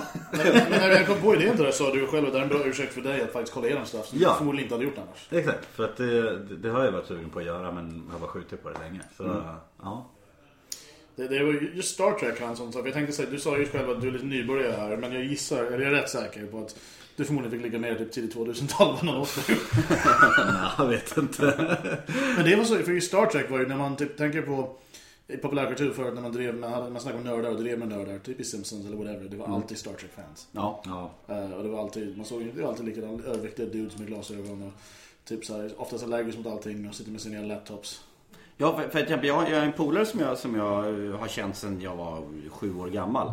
men 0.70 0.70
när 0.70 0.90
jag 0.90 1.06
kom 1.06 1.20
på 1.20 1.34
idén 1.34 1.56
till 1.56 1.64
det 1.64 1.72
sa 1.72 1.92
du 1.92 2.06
själv 2.06 2.26
att 2.26 2.32
det 2.32 2.38
är 2.38 2.42
en 2.42 2.48
bra 2.48 2.64
ursäkt 2.64 2.92
för 2.94 3.00
dig 3.00 3.22
att 3.22 3.32
faktiskt 3.32 3.54
kolla 3.54 3.66
igenom 3.66 3.86
stuff 3.86 4.06
som 4.06 4.18
Ja. 4.18 4.28
du 4.30 4.34
förmodligen 4.38 4.64
inte 4.64 4.74
hade 4.74 4.84
gjort 4.84 4.98
annars. 4.98 5.26
Exakt, 5.30 5.64
för 5.64 5.84
att 5.84 5.96
det, 5.96 6.38
det, 6.38 6.56
det 6.56 6.68
har 6.68 6.84
jag 6.84 6.92
varit 6.92 7.06
sugen 7.06 7.30
på 7.30 7.38
att 7.38 7.44
göra 7.44 7.72
men 7.72 8.02
jag 8.06 8.12
har 8.12 8.20
bara 8.20 8.30
skjutit 8.30 8.62
på 8.62 8.70
det 8.70 8.78
länge. 8.78 9.00
Så 9.16 9.42
ja. 9.82 10.06
Det, 11.16 11.28
det 11.28 11.44
var 11.44 11.52
ju 11.52 11.70
just 11.74 11.94
Star 11.94 12.12
Trek 12.12 12.40
han 12.40 12.56
som 12.56 12.72
sa, 12.72 12.78
för 12.78 12.86
jag 12.86 12.94
tänkte 12.94 13.12
säga, 13.12 13.30
du 13.30 13.38
sa 13.38 13.58
ju 13.58 13.66
själv 13.66 13.90
att 13.90 14.00
du 14.00 14.08
är 14.08 14.12
lite 14.12 14.24
nybörjare 14.24 14.76
här, 14.76 14.96
men 14.96 15.12
jag 15.12 15.24
gissar, 15.24 15.64
eller 15.64 15.84
jag 15.84 15.92
är 15.92 16.00
rätt 16.00 16.10
säker 16.10 16.46
på 16.46 16.58
att 16.58 16.76
du 17.16 17.24
förmodligen 17.24 17.52
fick 17.52 17.62
ligga 17.62 17.78
med 17.78 17.98
typ 17.98 18.12
tidigt 18.12 18.34
2000-tal 18.36 18.94
var 18.94 19.02
någon. 19.02 19.26
Nej, 19.48 20.70
jag 20.78 20.86
vet 20.86 21.16
inte. 21.16 21.76
Men 22.36 22.44
det 22.44 22.56
var 22.56 22.64
så, 22.64 22.76
för 22.76 22.92
just 22.92 23.08
Star 23.08 23.26
Trek 23.26 23.50
var 23.50 23.58
ju 23.58 23.66
när 23.68 23.76
man 23.76 23.96
typ 23.96 24.16
tänker 24.16 24.42
på 24.42 24.76
i 25.28 25.36
populärkultur 25.36 25.92
förut 25.92 26.14
när 26.14 26.22
man 26.22 26.32
drev 26.32 26.54
med, 26.54 26.70
man 26.92 27.00
snackade 27.00 27.18
om 27.18 27.24
nördar 27.36 27.50
och 27.50 27.62
drev 27.62 27.78
med 27.78 27.88
nördar, 27.88 28.18
typ 28.18 28.40
i 28.40 28.44
Simpsons 28.44 28.86
eller 28.86 28.96
whatever, 28.96 29.28
det 29.28 29.36
var 29.36 29.46
alltid 29.46 29.78
Star 29.78 29.92
Trek-fans. 29.92 30.48
Ja. 30.52 30.82
Ja, 30.84 31.10
Eh, 31.34 31.52
och 31.52 31.62
det 31.62 31.68
var 31.68 31.82
alltid, 31.82 32.16
man 32.16 32.26
såg 32.26 32.42
ju, 32.42 32.52
det 32.52 32.62
var 32.62 32.68
alltid 32.68 32.86
likadant, 32.86 33.24
överviktiga 33.24 33.66
dudes 33.66 33.98
med 33.98 34.06
glasögon 34.06 34.62
och 34.62 34.72
typ 35.24 35.44
såhär, 35.44 35.70
oftast 35.76 36.04
allergisk 36.04 36.38
mot 36.38 36.46
allting 36.46 36.88
och 36.88 36.94
sitter 36.94 37.10
med 37.10 37.20
sina 37.20 37.40
laptops. 37.40 38.00
Ja, 38.56 38.76
för, 38.76 38.88
för 38.88 38.98
exempel, 38.98 39.28
jag, 39.28 39.42
jag 39.42 39.58
är 39.58 39.64
en 39.64 39.72
polare 39.72 40.06
som 40.06 40.20
jag, 40.20 40.38
som 40.38 40.54
jag 40.54 41.06
eh, 41.08 41.18
har 41.18 41.28
känt 41.28 41.56
sedan 41.56 41.80
jag 41.80 41.96
var 41.96 42.22
sju 42.50 42.76
år 42.78 42.86
gammal. 42.86 43.32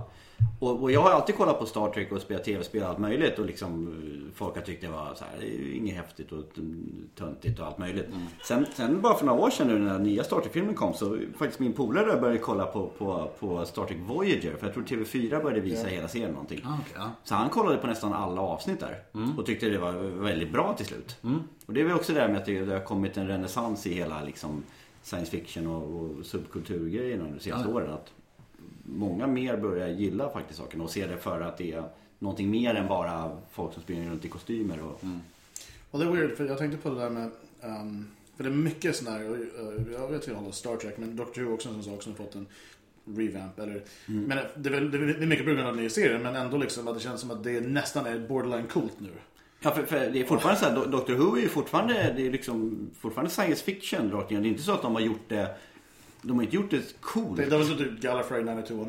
Och, 0.60 0.82
och 0.82 0.92
jag 0.92 1.02
har 1.02 1.12
alltid 1.12 1.36
kollat 1.36 1.60
på 1.60 1.66
Star 1.66 1.90
Trek 1.90 2.12
och 2.12 2.22
spelat 2.22 2.44
tv-spel 2.44 2.84
och 2.84 2.90
allt 2.90 2.98
möjligt. 2.98 3.40
Och 3.40 3.46
liksom, 3.46 3.88
eh, 3.88 4.36
folk 4.36 4.56
har 4.56 4.62
tyckt 4.62 4.82
det 4.82 4.88
var 4.88 5.16
så 5.16 5.24
här, 5.26 5.48
inget 5.76 5.96
häftigt 5.96 6.32
och 6.32 6.58
mm, 6.58 7.10
töntigt 7.16 7.60
och 7.60 7.66
allt 7.68 7.78
möjligt. 7.78 8.10
Sen, 8.44 8.66
sen 8.76 9.02
bara 9.02 9.16
för 9.16 9.26
några 9.26 9.42
år 9.42 9.50
sedan 9.50 9.68
nu 9.68 9.80
när 9.80 9.94
den 9.94 10.04
nya 10.04 10.24
Star 10.24 10.40
Trek-filmen 10.42 10.76
kom 10.76 10.94
så 10.94 11.20
faktiskt 11.38 11.60
min 11.60 11.74
polare 11.74 12.20
började 12.22 12.40
kolla 12.40 12.66
på, 12.66 12.92
på, 12.98 13.32
på 13.40 13.66
Star 13.66 13.86
Trek 13.86 14.00
Voyager. 14.08 14.56
För 14.56 14.66
jag 14.68 14.74
tror 14.74 14.84
TV4 14.84 15.44
började 15.44 15.62
visa 15.62 15.88
hela 15.88 16.08
serien 16.08 16.32
någonting. 16.32 16.62
ah, 16.66 16.78
ja. 16.96 17.12
Så 17.24 17.36
han 17.36 17.50
kollade 17.50 17.78
på 17.78 17.88
nästan 17.88 18.14
alla 18.14 18.42
avsnitt 18.42 18.80
där. 18.80 19.04
Och 19.38 19.46
tyckte 19.46 19.70
det 19.70 19.78
var 19.78 19.92
väldigt 20.24 20.52
bra 20.52 20.74
till 20.78 20.86
slut. 20.86 21.18
Och 21.66 21.74
det 21.74 21.82
är 21.82 21.86
väl 21.86 21.96
också 21.96 22.14
det 22.14 22.20
här 22.20 22.28
med 22.28 22.38
att 22.38 22.46
det, 22.46 22.66
det 22.66 22.74
har 22.74 22.86
kommit 22.86 23.18
en 23.18 23.28
renässans 23.28 23.88
i 23.88 23.94
hela 23.94 24.24
liksom, 24.24 24.64
science 25.04 25.32
fiction 25.32 25.68
och, 25.68 26.02
och 26.02 26.26
subkulturgrejerna 26.26 27.24
de 27.24 27.40
senaste 27.40 27.70
Ja. 27.70 27.76
åren. 27.76 27.92
Att 27.94 28.12
många 28.84 29.28
mer 29.28 29.58
börjar 29.58 29.88
gilla 29.88 30.30
faktiskt 30.30 30.60
saken 30.60 30.82
och 30.82 30.90
ser 30.90 31.08
det 31.08 31.18
för 31.18 31.42
att 31.42 31.58
det 31.58 31.72
är 31.72 31.84
någonting 32.20 32.50
mer 32.52 32.76
än 32.76 32.88
bara 32.88 33.38
folk 33.52 33.74
som 33.74 33.84
springer 33.84 34.10
runt 34.10 34.26
i 34.26 34.28
kostymer. 34.30 34.80
Och, 34.82 35.02
Och 35.92 36.00
det 36.00 36.06
är 36.06 36.10
weird, 36.12 36.38
för 36.38 36.46
jag 36.46 36.58
tänkte 36.58 36.78
på 36.78 36.90
det 36.90 37.00
där 37.02 37.10
med... 37.10 37.32
Um, 37.62 38.08
För 38.38 38.44
det 38.44 38.50
är 38.50 38.54
mycket 38.54 38.96
sån 38.96 39.14
här, 39.14 39.22
uh, 39.24 39.92
jag 39.94 40.08
vet 40.12 40.28
inte 40.28 40.40
om 40.40 40.52
Star 40.52 40.76
Trek, 40.78 40.98
men 40.98 41.16
Doctor 41.16 41.42
Who 41.42 41.54
också 41.54 41.70
en 41.70 41.76
sån 41.84 41.94
sak 41.94 42.04
som 42.04 42.12
har 42.12 42.18
fått 42.18 42.36
en 42.36 42.46
revamp. 43.06 43.60
Eller, 43.60 43.82
Mm. 44.08 44.24
Men 44.24 44.38
det 44.56 44.70
är, 44.70 44.74
väl, 44.74 44.92
det 44.92 44.98
är 44.98 45.26
mycket 45.26 45.46
på 45.46 45.52
grund 45.52 45.68
av 45.68 45.74
den 45.74 45.82
nya 45.82 45.90
serien, 45.90 46.24
men 46.24 46.36
ändå 46.36 46.58
liksom 46.58 46.88
att 46.88 46.94
det 46.96 47.00
känns 47.02 47.22
som 47.22 47.32
att 47.32 47.44
det 47.44 47.62
nästan 47.62 48.06
är 48.06 48.28
borderline 48.28 48.68
coolt 48.68 49.00
nu. 49.00 49.10
Ja, 49.64 49.72
för, 49.72 49.84
för 49.84 50.10
det 50.10 50.20
är 50.22 50.26
fortfarande 50.26 50.60
så 50.60 50.66
här, 50.66 50.76
Do- 50.76 50.88
Doctor 50.92 51.14
Who 51.14 51.38
är 51.38 51.42
ju 51.42 51.50
fortfarande, 51.50 52.14
det 52.18 52.28
är 52.28 52.32
liksom, 52.32 52.90
fortfarande 53.02 53.32
science 53.32 53.64
fiction 53.64 54.12
rakt 54.12 54.32
igenom. 54.32 54.44
Det 54.44 54.48
är 54.50 54.52
inte 54.52 54.64
så 54.64 54.72
att 54.74 54.82
de 54.82 54.94
har 54.96 55.02
gjort 55.02 55.30
det, 55.30 55.48
de 56.22 56.36
har 56.36 56.44
inte 56.44 56.56
gjort 56.56 56.72
det 56.72 57.02
coolt. 57.02 57.38
Det, 57.38 57.46
det 57.46 57.58
var 57.58 57.66
så 57.66 57.76
typ 57.76 58.00
Gallifrey 58.02 58.44
92 58.44 58.86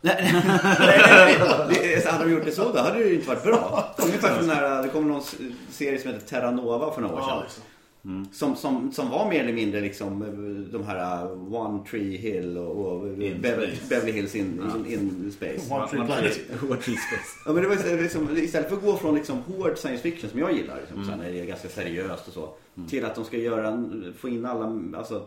Nej, 0.00 0.16
nej, 0.32 0.42
nej. 0.80 1.36
Det- 1.70 2.10
Hade 2.10 2.24
de 2.24 2.30
gjort 2.32 2.44
det 2.44 2.52
så 2.52 2.72
då 2.72 2.78
hade 2.80 2.98
det 2.98 3.04
ju 3.04 3.14
inte 3.14 3.28
varit 3.28 3.42
bra. 3.44 3.94
Ungefär 3.98 4.38
som 4.38 4.46
när 4.46 4.82
det 4.82 4.88
kom 4.88 5.08
någon 5.08 5.22
serie 5.70 5.98
som 5.98 6.10
heter 6.12 6.26
Terra 6.26 6.50
Nova 6.50 6.92
för 6.92 7.00
några 7.00 7.14
år 7.14 7.20
sedan. 7.20 7.64
Liksom. 8.04 8.26
Som, 8.32 8.56
som, 8.56 8.92
som 8.92 9.10
var 9.10 9.28
mer 9.30 9.40
eller 9.40 9.52
mindre 9.52 9.80
liksom 9.80 10.20
de 10.72 10.84
här 10.84 11.24
uh, 11.26 11.54
One 11.54 11.84
Tree 11.90 12.16
Hill 12.16 12.58
och, 12.58 12.86
och 12.96 13.08
In 13.22 13.40
Beverly, 13.40 14.12
Hills 14.12 14.34
in, 14.34 14.62
in, 14.88 14.92
in 14.92 15.32
Space. 15.32 15.74
One 15.74 15.88
Tree 15.88 16.06
Planet. 16.06 16.40
One 16.62 16.76
Tree 16.80 16.96
Space. 16.96 17.40
Ja, 17.46 17.52
men 17.52 17.62
det 17.62 17.68
var 17.68 17.76
så- 17.76 17.96
liksom, 17.96 18.36
istället 18.36 18.68
för 18.68 18.76
att 18.76 18.82
gå 18.82 18.96
från 18.96 19.14
liksom 19.14 19.38
hård 19.38 19.78
science 19.78 20.02
fiction 20.02 20.30
som 20.30 20.38
jag 20.38 20.52
gillar, 20.52 20.76
liksom, 20.80 21.04
så 21.04 21.10
här, 21.10 21.18
när 21.18 21.32
det 21.32 21.40
är 21.40 21.44
ganska 21.46 21.68
seriöst 21.68 22.28
och 22.28 22.34
så. 22.34 22.54
Till 22.88 23.04
att 23.04 23.14
de 23.14 23.24
ska 23.24 23.36
göra, 23.36 23.84
få 24.18 24.28
in 24.28 24.44
alla, 24.46 24.98
alltså 24.98 25.26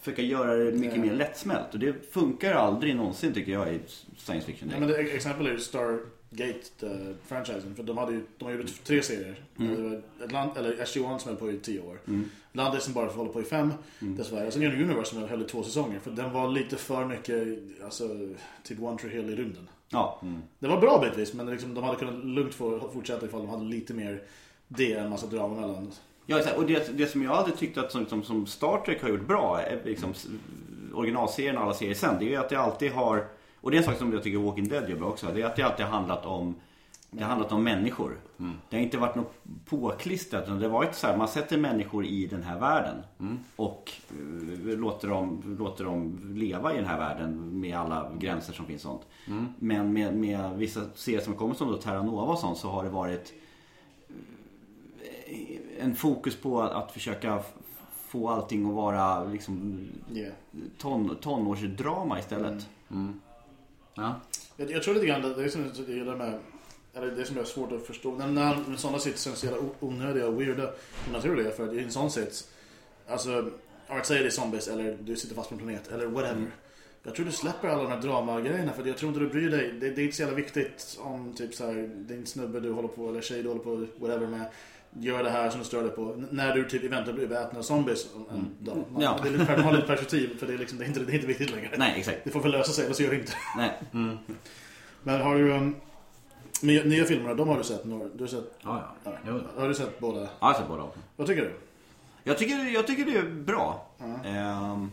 försöka 0.00 0.22
göra 0.22 0.54
det 0.54 0.72
mycket 0.72 0.96
Ja. 0.96 1.02
mer 1.02 1.14
lättsmält. 1.14 1.66
Och 1.72 1.78
det 1.78 1.94
funkar 2.12 2.52
aldrig 2.54 2.96
någonsin 2.96 3.32
tycker 3.32 3.52
jag 3.52 3.74
i 3.74 3.78
science 4.16 4.46
fiction. 4.46 4.68
Ja, 4.72 4.80
men 4.80 4.88
det, 4.88 4.96
exempel 4.96 5.46
är 5.46 5.50
ju 5.50 5.58
Stargate-franchisen. 6.32 7.74
för 7.74 7.82
de, 7.82 7.98
hade 7.98 8.12
ju, 8.12 8.20
de 8.38 8.44
har 8.44 8.52
gjort 8.52 8.84
tre 8.84 9.02
serier. 9.02 9.34
Mm. 9.58 9.74
Det 9.76 9.82
var 9.82 10.02
Atlant, 10.24 10.56
eller 10.56 10.72
SG-1 10.76 11.18
som 11.18 11.28
höll 11.28 11.36
på 11.36 11.50
i 11.50 11.58
tio 11.58 11.80
år. 11.80 12.00
Atlantis 12.52 12.84
som 12.84 12.92
bara 12.94 13.06
håller 13.10 13.32
på 13.32 13.40
i 13.40 13.44
fem, 13.44 13.72
Mm. 14.00 14.16
dessvärre. 14.16 14.50
Sen 14.50 14.62
gör 14.62 14.82
Universe 14.82 15.10
som 15.14 15.28
höll 15.28 15.42
i 15.42 15.44
två 15.44 15.62
säsonger. 15.62 15.98
För 15.98 16.10
den 16.10 16.32
var 16.32 16.48
lite 16.48 16.76
för 16.76 17.04
mycket, 17.04 17.58
alltså, 17.84 18.08
typ 18.62 18.80
One 18.82 18.98
Tree 18.98 19.10
Hill 19.10 19.30
i 19.30 19.36
rymden. 19.36 19.68
Ja. 19.88 20.20
Det 20.58 20.68
var 20.68 20.80
bra 20.80 20.98
bitvis, 21.04 21.34
men 21.34 21.46
liksom, 21.46 21.74
de 21.74 21.84
hade 21.84 21.98
kunnat 21.98 22.24
lugnt 22.24 22.54
få 22.54 22.90
fortsätta 22.92 23.26
ifall 23.26 23.40
de 23.40 23.48
hade 23.48 23.64
lite 23.64 23.94
mer 23.94 24.22
det 24.68 24.92
än 24.92 25.10
massa 25.10 25.26
drama 25.26 25.60
mellan. 25.60 25.92
Ja, 26.26 26.42
och 26.56 26.66
det, 26.66 26.98
det 26.98 27.06
som 27.06 27.22
jag 27.22 27.32
alltid 27.32 27.56
tyckt 27.56 27.78
att 27.78 27.92
som, 27.92 28.06
som, 28.06 28.22
som 28.22 28.46
Star 28.46 28.78
Trek 28.84 29.02
har 29.02 29.08
gjort 29.08 29.26
bra, 29.26 29.60
är 29.60 29.80
liksom, 29.84 30.14
originalserien 30.94 31.56
och 31.56 31.62
alla 31.62 31.74
serier 31.74 31.94
sen, 31.94 32.14
det 32.18 32.24
är 32.24 32.28
ju 32.28 32.36
att 32.36 32.48
det 32.48 32.56
alltid 32.56 32.92
har, 32.92 33.26
och 33.62 33.70
det 33.70 33.76
är 33.76 33.78
en 33.78 33.84
sak 33.84 33.96
som 33.96 34.12
jag 34.12 34.22
tycker 34.22 34.38
Walking 34.38 34.68
Dead 34.68 34.90
gör 34.90 34.96
bra 34.96 35.08
också, 35.08 35.26
det 35.34 35.42
är 35.42 35.46
att 35.46 35.56
det 35.56 35.62
alltid 35.62 35.86
har 35.86 35.92
handlat 35.92 36.26
om 36.26 36.54
det 37.14 37.22
har 37.22 37.30
handlat 37.30 37.52
om 37.52 37.64
människor. 37.64 38.18
Det 38.68 38.76
har 38.76 38.82
inte 38.82 38.98
varit 38.98 39.14
något 39.14 39.34
påklistrat. 39.64 40.44
utan 40.44 40.58
Det 40.58 40.66
har 40.66 40.72
varit 40.72 40.94
så 40.94 41.06
här, 41.06 41.16
man 41.16 41.28
sätter 41.28 41.58
människor 41.58 42.04
i 42.04 42.26
den 42.26 42.42
här 42.42 42.58
världen. 42.60 42.96
Och 43.56 43.92
eh, 44.10 44.78
låter, 44.78 45.08
dem, 45.08 45.56
låter 45.58 45.84
dem 45.84 46.18
leva 46.34 46.72
i 46.72 46.76
den 46.76 46.86
här 46.86 46.98
världen 46.98 47.60
med 47.60 47.78
alla 47.78 48.12
gränser 48.18 48.52
som 48.52 48.66
finns 48.66 48.82
sånt. 48.82 49.02
Men 49.58 49.92
med, 49.92 50.14
med 50.14 50.56
vissa 50.56 50.80
serier 50.94 51.20
som 51.20 51.34
kommit 51.34 51.58
som 51.58 51.68
då 51.68 51.76
Terra 51.76 52.02
Nova 52.02 52.22
och 52.22 52.38
sånt 52.38 52.58
så 52.58 52.68
har 52.70 52.84
det 52.84 52.90
varit 52.90 53.32
eh, 55.26 55.84
en 55.84 55.94
fokus 55.96 56.36
på 56.36 56.62
att, 56.62 56.72
att 56.72 56.92
försöka 56.92 57.42
få 58.06 58.28
allting 58.28 58.66
att 58.68 58.74
vara 58.74 59.24
liksom 59.24 59.80
Yeah. 60.12 60.32
ton, 60.78 61.16
tonårsdrama 61.20 62.18
istället. 62.18 62.68
Ja. 63.94 64.20
Jag, 64.56 64.70
jag 64.70 64.82
tror 64.82 64.94
lite 64.94 65.06
grann 65.06 65.22
det, 65.22 65.34
det 65.34 65.44
är 65.44 65.48
som 65.48 65.70
jag 65.76 65.88
gillar 65.88 66.16
med 66.16 66.38
eller 66.94 67.10
det 67.10 67.24
som 67.24 67.38
är 67.38 67.44
svårt 67.44 67.72
att 67.72 67.86
förstå. 67.86 68.14
När, 68.14 68.26
när 68.26 68.76
sådana 68.76 68.98
sits 68.98 69.24
känns 69.24 69.38
så 69.38 69.46
jävla 69.46 69.62
onödiga 69.80 70.26
och 70.26 70.40
weirda 70.40 70.68
och 71.06 71.12
naturliga. 71.12 71.50
För 71.50 71.68
att 71.68 71.74
i 71.74 71.80
en 71.80 71.92
sån 71.92 72.10
sits, 72.10 72.48
alltså, 73.08 73.50
att 73.88 74.06
säga 74.06 74.20
det 74.20 74.28
är 74.28 74.30
zombies 74.30 74.68
eller 74.68 74.98
du 75.00 75.16
sitter 75.16 75.34
fast 75.34 75.48
på 75.48 75.54
en 75.54 75.60
planet 75.60 75.88
eller 75.88 76.06
whatever. 76.06 76.50
Jag 77.02 77.14
tror 77.14 77.26
du 77.26 77.32
släpper 77.32 77.68
alla 77.68 77.82
de 77.82 77.92
här 77.92 78.00
dramagrejerna 78.00 78.72
för 78.72 78.86
jag 78.86 78.96
tror 78.96 79.08
inte 79.08 79.20
du 79.20 79.28
bryr 79.28 79.50
dig. 79.50 79.72
Det, 79.72 79.90
det 79.90 80.02
är 80.02 80.04
inte 80.04 80.16
så 80.16 80.22
jävla 80.22 80.36
viktigt 80.36 80.98
om 81.00 81.34
typ 81.34 81.54
så 81.54 81.66
här, 81.66 81.90
din 81.94 82.26
snubbe 82.26 82.60
du 82.60 82.72
håller 82.72 82.88
på 82.88 83.08
eller 83.08 83.20
tjej 83.20 83.42
du 83.42 83.48
håller 83.48 83.62
på 83.62 83.86
whatever 83.98 84.26
med 84.26 84.44
gör 85.00 85.22
det 85.22 85.30
här 85.30 85.50
som 85.50 85.58
du 85.60 85.66
stör 85.66 85.82
dig 85.82 85.90
på. 85.92 86.02
N- 86.12 86.28
När 86.30 86.54
du 86.54 86.68
typ 86.68 86.84
eventuellt 86.84 87.16
blir 87.28 87.32
äten 87.38 87.58
av 87.58 87.62
zombies 87.62 88.06
en 88.30 88.50
dag. 88.58 88.84
Man, 88.92 89.02
Ja. 89.02 89.18
det 89.22 89.28
är 89.28 89.32
lite, 89.32 89.52
man 89.56 89.60
har 89.64 89.72
lite 89.72 89.86
perspektiv 89.86 90.38
för 90.38 90.46
det 90.46 90.54
är, 90.54 90.58
liksom, 90.58 90.78
det, 90.78 90.84
är 90.84 90.88
inte, 90.88 91.00
det 91.00 91.12
är 91.12 91.14
inte 91.14 91.26
viktigt 91.26 91.50
längre. 91.50 91.70
Nej, 91.78 91.94
exakt. 91.96 92.18
Det 92.24 92.30
får 92.30 92.40
väl 92.40 92.52
lösa 92.52 92.72
sig, 92.72 92.84
eller 92.84 92.94
så 92.94 93.02
gör 93.02 93.10
det 93.10 93.16
inte. 93.16 93.32
Nej. 93.56 93.72
Men 95.02 95.20
har 95.20 95.34
du... 95.34 95.52
Um, 95.52 95.76
nya, 96.62 97.04
filmerna, 97.04 97.34
de 97.34 97.48
har 97.48 97.58
du 97.58 97.64
sett 97.64 97.84
några? 97.84 98.08
Du 98.08 98.22
har 98.22 98.28
sett... 98.28 98.54
Ja, 98.62 98.94
ja. 99.04 99.12
Jo. 99.28 99.40
Har 99.56 99.68
du 99.68 99.74
sett 99.74 99.98
båda? 100.00 100.20
Ja, 100.20 100.28
jag 100.40 100.46
har 100.46 100.54
sett 100.54 100.68
båda 100.68 100.82
också. 100.82 100.98
Vad 101.16 101.26
tycker 101.26 101.42
du? 101.42 101.52
Jag 102.24 102.38
tycker, 102.38 102.74
jag 102.74 102.86
tycker 102.86 103.04
det 103.04 103.16
är 103.18 103.30
bra. 103.30 103.90
Ehm, 104.24 104.90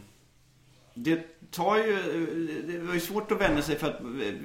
det 0.93 1.38
tar 1.51 1.77
ju... 1.77 1.95
Det 2.67 2.79
var 2.79 2.93
ju 2.93 2.99
svårt 2.99 3.31
att 3.31 3.41
vänja 3.41 3.61
sig 3.61 3.75
för 3.75 3.87
att 3.87 3.99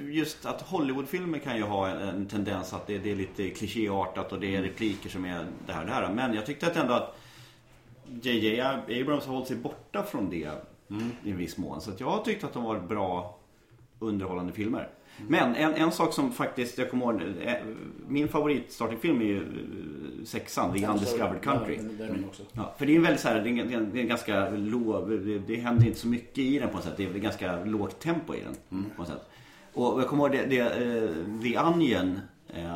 just 0.09 0.45
att 0.45 0.61
Hollywoodfilmer 0.61 1.39
kan 1.39 1.57
ju 1.57 1.63
ha 1.63 1.87
en, 1.87 1.97
en 1.97 2.25
tendens 2.25 2.73
att 2.73 2.87
det, 2.87 2.97
det 2.97 3.11
är 3.11 3.15
lite 3.15 3.49
klichéartat 3.49 4.31
och 4.31 4.39
det 4.39 4.55
är 4.55 4.61
repliker 4.61 5.09
som 5.09 5.25
är 5.25 5.45
det 5.65 5.73
här 5.73 5.81
och 5.81 5.87
det 5.87 5.93
här. 5.93 6.13
Men 6.13 6.33
jag 6.33 6.45
tyckte 6.45 6.67
att 6.67 6.75
ändå 6.75 6.93
att 6.93 7.17
JJ 8.21 8.61
Abrams 8.61 9.25
har 9.25 9.33
hållit 9.33 9.47
sig 9.47 9.57
borta 9.57 10.03
från 10.03 10.29
det 10.29 10.51
i 11.23 11.31
en 11.31 11.37
viss 11.37 11.57
mån. 11.57 11.81
Så 11.81 11.91
jag 11.97 12.09
har 12.09 12.23
tyckt 12.23 12.43
att 12.43 12.53
de 12.53 12.63
var 12.63 12.79
bra 12.79 13.37
underhållande 13.99 14.53
filmer. 14.53 14.89
Men 15.27 15.55
en, 15.55 15.73
en 15.73 15.91
sak 15.91 16.13
som 16.13 16.31
faktiskt, 16.31 16.77
jag 16.77 16.89
kommer 16.91 17.05
ihåg, 17.05 17.21
eh, 17.41 17.53
min 18.07 18.27
favorit 18.27 18.71
Star 18.71 18.87
Trek-film 18.87 19.21
är 19.21 19.25
ju 19.25 19.37
eh, 19.37 20.25
sexan, 20.25 20.73
The 20.73 20.87
Undiscovered 20.87 21.41
Country. 21.41 21.79
Ja, 22.53 22.73
för 22.77 22.85
det 22.85 22.91
är 22.91 22.95
en 22.95 23.03
väldigt 23.03 23.21
så 23.21 23.27
här, 23.27 23.41
det 23.41 23.49
är 23.49 23.59
en, 23.59 23.91
det 23.93 23.99
är 23.99 24.01
en 24.01 24.07
ganska 24.07 24.49
låg, 24.49 25.09
det, 25.09 25.39
det 25.39 25.55
händer 25.55 25.85
inte 25.85 25.99
så 25.99 26.07
mycket 26.07 26.37
i 26.37 26.59
den 26.59 26.69
på 26.69 26.75
något 26.75 26.83
sätt. 26.83 26.97
Det 26.97 27.03
är 27.05 27.13
ganska 27.13 27.63
lågt 27.63 27.99
tempo 27.99 28.35
i 28.35 28.39
den 28.41 28.85
på 28.95 29.01
något 29.01 29.07
sätt. 29.07 29.29
Och 29.73 30.01
jag 30.01 30.07
kommer 30.07 30.23
ihåg 30.23 30.31
det, 30.31 30.45
det 30.45 30.59
eh, 30.59 31.41
The 31.43 31.59
Onion, 31.59 32.19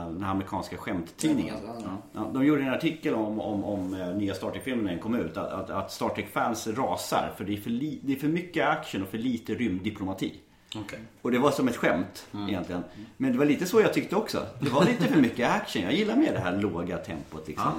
den 0.07 0.23
här 0.23 0.31
amerikanska 0.31 0.77
skämttidningen. 0.77 1.55
Ja, 1.65 1.97
ja. 2.13 2.31
De 2.33 2.45
gjorde 2.45 2.61
en 2.61 2.73
artikel 2.73 3.13
om, 3.13 3.39
om, 3.39 3.63
om 3.63 4.13
nya 4.17 4.33
Star 4.33 4.51
Trek-filmen 4.51 4.85
när 4.85 4.91
den 4.91 5.01
kom 5.01 5.15
ut. 5.15 5.38
Att, 5.38 5.51
att, 5.51 5.69
att 5.69 5.91
Star 5.91 6.09
Trek-fans 6.09 6.67
rasar 6.67 7.33
för 7.38 7.45
det 7.45 7.53
är, 7.53 7.57
för 7.57 7.69
li, 7.69 7.99
det 8.03 8.13
är 8.13 8.17
för 8.17 8.27
mycket 8.27 8.67
action 8.67 9.01
och 9.01 9.07
för 9.07 9.17
lite 9.17 9.53
rymddiplomati. 9.53 10.33
Okej. 10.75 10.99
Och 11.21 11.31
det 11.31 11.39
var 11.39 11.51
som 11.51 11.67
ett 11.67 11.75
skämt 11.75 12.27
egentligen. 12.49 12.83
Men 13.17 13.31
det 13.31 13.38
var 13.38 13.45
lite 13.45 13.65
så 13.65 13.81
jag 13.81 13.93
tyckte 13.93 14.15
också. 14.15 14.45
Det 14.59 14.69
var 14.69 14.85
lite 14.85 15.07
för 15.07 15.21
mycket 15.21 15.49
action. 15.49 15.81
Jag 15.83 15.93
gillar 15.93 16.15
mer 16.15 16.33
det 16.33 16.39
här 16.39 16.57
låga 16.57 16.97
tempot 16.97 17.47
liksom. 17.47 17.71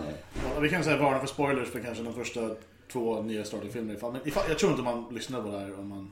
Ja, 0.54 0.61
vi 0.61 0.68
kan 0.68 0.85
säga 0.85 0.97
varna 0.97 1.18
för 1.18 1.26
spoilers 1.26 1.68
för 1.68 1.80
kanske 1.80 2.02
de 2.04 2.14
första 2.14 2.50
två 2.92 3.23
nya 3.23 3.44
Star 3.44 3.59
Trek-filmerna. 3.59 3.94
Ifall, 3.99 4.12
men 4.12 4.20
ifall, 4.28 4.44
jag 4.49 4.59
tror 4.59 4.70
inte 4.70 4.82
man 4.85 5.06
lyssnar 5.11 5.42
på 5.42 5.50
det 5.50 5.59
här 5.59 5.78
om 5.78 5.88
man 5.88 6.11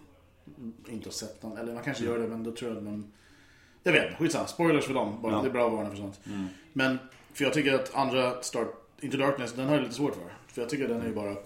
inte 0.88 1.08
har 1.08 1.12
sett 1.12 1.40
den. 1.42 1.56
Eller 1.56 1.74
man 1.74 1.82
kanske 1.82 2.04
gör 2.04 2.18
det, 2.18 2.28
men 2.28 2.44
då 2.44 2.52
tror 2.52 2.70
jag 2.70 2.78
att 2.78 2.84
man... 2.84 3.12
Jag 3.82 3.92
vet 3.92 4.04
inte, 4.04 4.16
skitsamma. 4.16 4.46
Spoilers 4.46 4.84
för 4.84 4.94
dem. 4.94 5.22
Bara, 5.22 5.32
Ja. 5.32 5.42
Det 5.42 5.48
är 5.48 5.52
bra 5.52 5.66
att 5.66 5.72
varna 5.72 5.90
för 5.90 5.96
sånt. 5.96 6.20
Men, 6.72 6.98
för 7.34 7.44
jag 7.44 7.52
tycker 7.52 7.74
att 7.74 7.94
andra 7.94 8.42
Star 8.42 8.66
Into 9.00 9.16
Darkness, 9.18 9.52
den 9.52 9.66
har 9.66 9.74
jag 9.74 9.82
lite 9.82 9.94
svårt 9.94 10.14
för. 10.14 10.22
För 10.54 10.62
jag 10.62 10.70
tycker 10.70 10.88
den 10.88 11.00
är 11.02 11.06
ju 11.06 11.14
bara... 11.14 11.36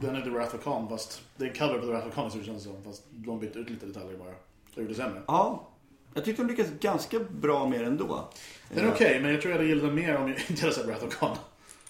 Den 0.00 0.16
är 0.16 0.20
The 0.20 0.30
Wrath 0.30 0.54
of 0.54 0.64
Khan, 0.64 0.88
fast 0.88 1.22
det 1.36 1.44
är 1.44 1.48
en 1.48 1.54
cover 1.54 1.78
på 1.78 1.86
The 1.86 1.92
Wrath 1.92 2.08
of 2.08 2.14
Khan 2.14 2.30
så 2.30 2.38
det 2.38 2.44
känns 2.44 2.62
som. 2.62 2.82
Fast 2.84 3.02
de 3.10 3.40
bytte 3.40 3.58
ut 3.58 3.70
lite 3.70 3.86
detaljer 3.86 4.18
bara. 4.18 4.28
Och 4.74 4.82
gjorde 4.82 4.88
det 4.88 4.94
sämre. 4.94 5.22
Ja, 5.26 5.68
jag 6.14 6.24
tyckte 6.24 6.42
de 6.42 6.48
lyckades 6.48 6.72
ganska 6.80 7.18
bra 7.20 7.66
med 7.66 7.80
det 7.80 7.86
ändå. 7.86 8.28
Den 8.74 8.84
är 8.84 8.92
okej, 8.92 9.20
men 9.20 9.32
jag 9.32 9.42
tror 9.42 9.52
jag 9.52 9.58
hade 9.58 9.68
gillat 9.68 9.84
den 9.84 9.94
mer 9.94 10.16
om 10.16 10.28
jag 10.28 10.40
inte 10.50 10.62
hade 10.62 10.74
sett 10.74 10.86
Wrath 10.86 11.04
of 11.04 11.14
Khan. 11.14 11.36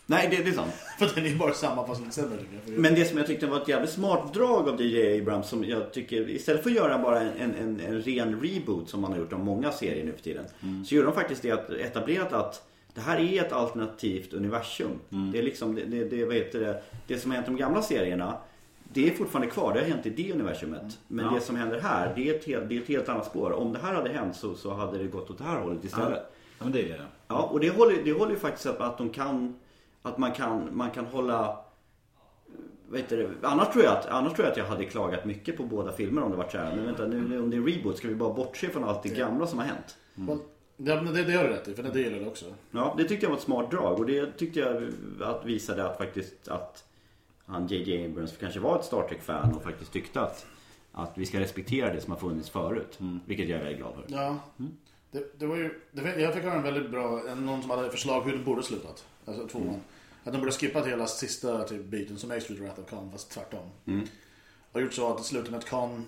Nej, 0.06 0.28
det, 0.30 0.36
det 0.42 0.50
är 0.50 0.54
sant. 0.54 0.72
För 0.98 1.14
den 1.14 1.24
är 1.24 1.28
ju 1.28 1.36
bara 1.36 1.52
samma 1.52 1.86
fast 1.86 2.00
lite 2.00 2.12
sämre 2.12 2.38
tycker 2.38 2.72
jag. 2.72 2.80
Men 2.80 2.94
det 2.94 3.04
som 3.04 3.18
jag 3.18 3.26
tyckte 3.26 3.46
var 3.46 3.62
ett 3.62 3.68
jävligt 3.68 3.90
smart 3.90 4.34
drag 4.34 4.68
av 4.68 4.82
DJ 4.82 5.20
Abrams 5.20 5.48
som 5.48 5.64
jag 5.64 5.92
tycker, 5.92 6.30
istället 6.30 6.62
för 6.62 6.70
att 6.70 6.76
göra 6.76 6.98
bara 6.98 7.20
en, 7.20 7.54
en, 7.54 7.80
en 7.80 8.02
ren 8.02 8.40
reboot 8.40 8.90
som 8.90 9.00
man 9.00 9.12
har 9.12 9.18
gjort 9.18 9.32
av 9.32 9.38
många 9.38 9.72
serier 9.72 10.04
nu 10.04 10.12
för 10.12 10.22
tiden. 10.22 10.44
Så 10.86 10.94
gjorde 10.94 11.06
de 11.06 11.14
faktiskt 11.14 11.42
det 11.42 11.50
att 11.50 11.70
etablerat 11.70 12.32
att 12.32 12.67
det 12.98 13.02
här 13.04 13.18
är 13.18 13.42
ett 13.42 13.52
alternativt 13.52 14.32
universum. 14.32 14.98
Det 15.32 15.38
är 15.38 15.42
liksom, 15.42 15.74
det, 15.74 15.84
det, 15.84 16.04
det, 16.04 16.24
vad 16.24 16.34
heter 16.34 16.60
det, 16.60 16.82
det 17.06 17.18
som 17.18 17.30
har 17.30 17.36
hänt 17.36 17.48
i 17.48 17.50
de 17.50 17.56
gamla 17.56 17.82
serierna 17.82 18.36
det 18.92 19.08
är 19.08 19.14
fortfarande 19.14 19.50
kvar, 19.50 19.74
det 19.74 19.80
har 19.80 19.86
hänt 19.86 20.06
i 20.06 20.10
det 20.10 20.32
universumet. 20.32 20.98
Men 21.08 21.24
Ja. 21.24 21.30
det 21.34 21.40
som 21.40 21.56
händer 21.56 21.80
här, 21.80 22.12
det 22.16 22.28
är, 22.28 22.34
ett 22.34 22.44
helt, 22.44 22.68
det 22.68 22.76
är 22.76 22.80
ett 22.82 22.88
helt 22.88 23.08
annat 23.08 23.26
spår. 23.26 23.52
Om 23.52 23.72
det 23.72 23.78
här 23.78 23.94
hade 23.94 24.10
hänt 24.10 24.36
så, 24.36 24.54
så 24.54 24.74
hade 24.74 24.98
det 24.98 25.04
gått 25.04 25.30
åt 25.30 25.38
det 25.38 25.44
här 25.44 25.60
hållet 25.60 25.84
istället. 25.84 26.32
Ja, 26.58 26.64
men 26.64 26.72
det 26.72 26.90
är 26.90 27.06
Ja, 27.28 27.42
och 27.42 27.60
det 27.60 27.70
håller, 27.70 28.02
det 28.04 28.12
håller 28.12 28.32
ju 28.32 28.38
faktiskt 28.38 28.66
att, 28.66 28.80
att 28.80 28.98
de 28.98 29.10
kan 29.10 29.54
Att 30.02 30.18
man 30.18 30.32
kan, 30.32 30.68
man 30.72 30.90
kan 30.90 31.06
hålla 31.06 31.58
heter 32.94 33.16
det? 33.16 33.48
Annars, 33.48 33.68
tror 33.72 33.84
jag 33.84 33.92
att, 33.92 34.06
annars 34.06 34.32
tror 34.32 34.44
jag 34.46 34.52
att 34.52 34.58
jag 34.58 34.64
hade 34.64 34.84
klagat 34.84 35.24
mycket 35.24 35.56
på 35.56 35.62
båda 35.62 35.92
filmerna 35.92 36.26
om 36.26 36.32
det 36.32 36.38
varit 36.38 36.52
så 36.52 36.58
här. 36.58 36.76
Men 36.76 36.84
vänta, 36.84 37.06
nu 37.06 37.42
om 37.42 37.50
det 37.50 37.56
är 37.56 37.60
reboot 37.60 37.98
ska 37.98 38.08
vi 38.08 38.14
bara 38.14 38.34
bortse 38.34 38.68
från 38.68 38.84
allt 38.84 39.02
det 39.02 39.08
gamla 39.08 39.46
som 39.46 39.58
har 39.58 39.66
hänt. 39.66 39.96
Well, 40.80 41.04
det, 41.06 41.12
det, 41.12 41.24
det 41.24 41.32
har 41.32 41.44
du 41.44 41.50
rätt 41.50 41.68
i, 41.68 41.74
för 41.74 41.82
det 41.82 42.00
gillar 42.00 42.18
jag 42.18 42.28
också. 42.28 42.44
Ja, 42.70 42.94
det 42.98 43.04
tyckte 43.04 43.26
jag 43.26 43.30
var 43.30 43.36
ett 43.36 43.42
smart 43.42 43.70
drag 43.70 43.98
och 43.98 44.06
det 44.06 44.32
tyckte 44.38 44.60
jag 44.60 44.92
att 45.22 45.44
visade 45.44 45.90
att 45.90 45.98
faktiskt 45.98 46.48
att 46.48 46.84
han 47.46 47.66
JJ 47.66 48.04
Abrams 48.04 48.36
kanske 48.40 48.60
var 48.60 48.78
ett 48.78 48.84
Star 48.84 49.08
Trek-fan 49.08 49.54
och 49.54 49.62
faktiskt 49.62 49.92
tyckte 49.92 50.20
att, 50.20 50.46
att 50.92 51.12
vi 51.18 51.26
ska 51.26 51.40
respektera 51.40 51.94
det 51.94 52.00
som 52.00 52.12
har 52.12 52.18
funnits 52.20 52.50
förut. 52.50 52.98
Vilket 53.26 53.48
jag 53.48 53.58
är 53.60 53.64
väldigt 53.64 53.78
glad 53.78 53.94
för. 53.94 54.04
Ja. 54.08 54.38
Det, 55.10 55.38
det 55.38 55.46
var 55.46 55.56
ju, 55.56 55.80
det, 55.92 56.20
jag 56.20 56.34
fick 56.34 56.42
höra 56.42 56.54
en 56.54 56.62
väldigt 56.62 56.90
bra, 56.90 57.22
någon 57.36 57.62
som 57.62 57.70
hade 57.70 57.90
förslag 57.90 58.22
hur 58.22 58.32
det 58.32 58.44
borde 58.44 58.62
slutat. 58.62 59.04
Alltså 59.24 59.46
tvåan. 59.48 59.80
Att 60.24 60.32
de 60.32 60.38
borde 60.38 60.52
skippat 60.52 60.86
hela 60.86 61.06
sista 61.06 61.64
typ, 61.64 61.84
biten 61.84 62.18
som 62.18 62.30
är 62.30 62.40
Street 62.40 62.60
Wrath 62.60 62.80
of 62.80 62.90
Khan 62.90 63.10
fast 63.12 63.30
tvärtom. 63.30 63.70
Och 64.72 64.82
gjort 64.82 64.92
så 64.94 65.14
att 65.14 65.20
i 65.20 65.24
slutet 65.24 65.54
att 65.54 65.64
Khan 65.64 66.04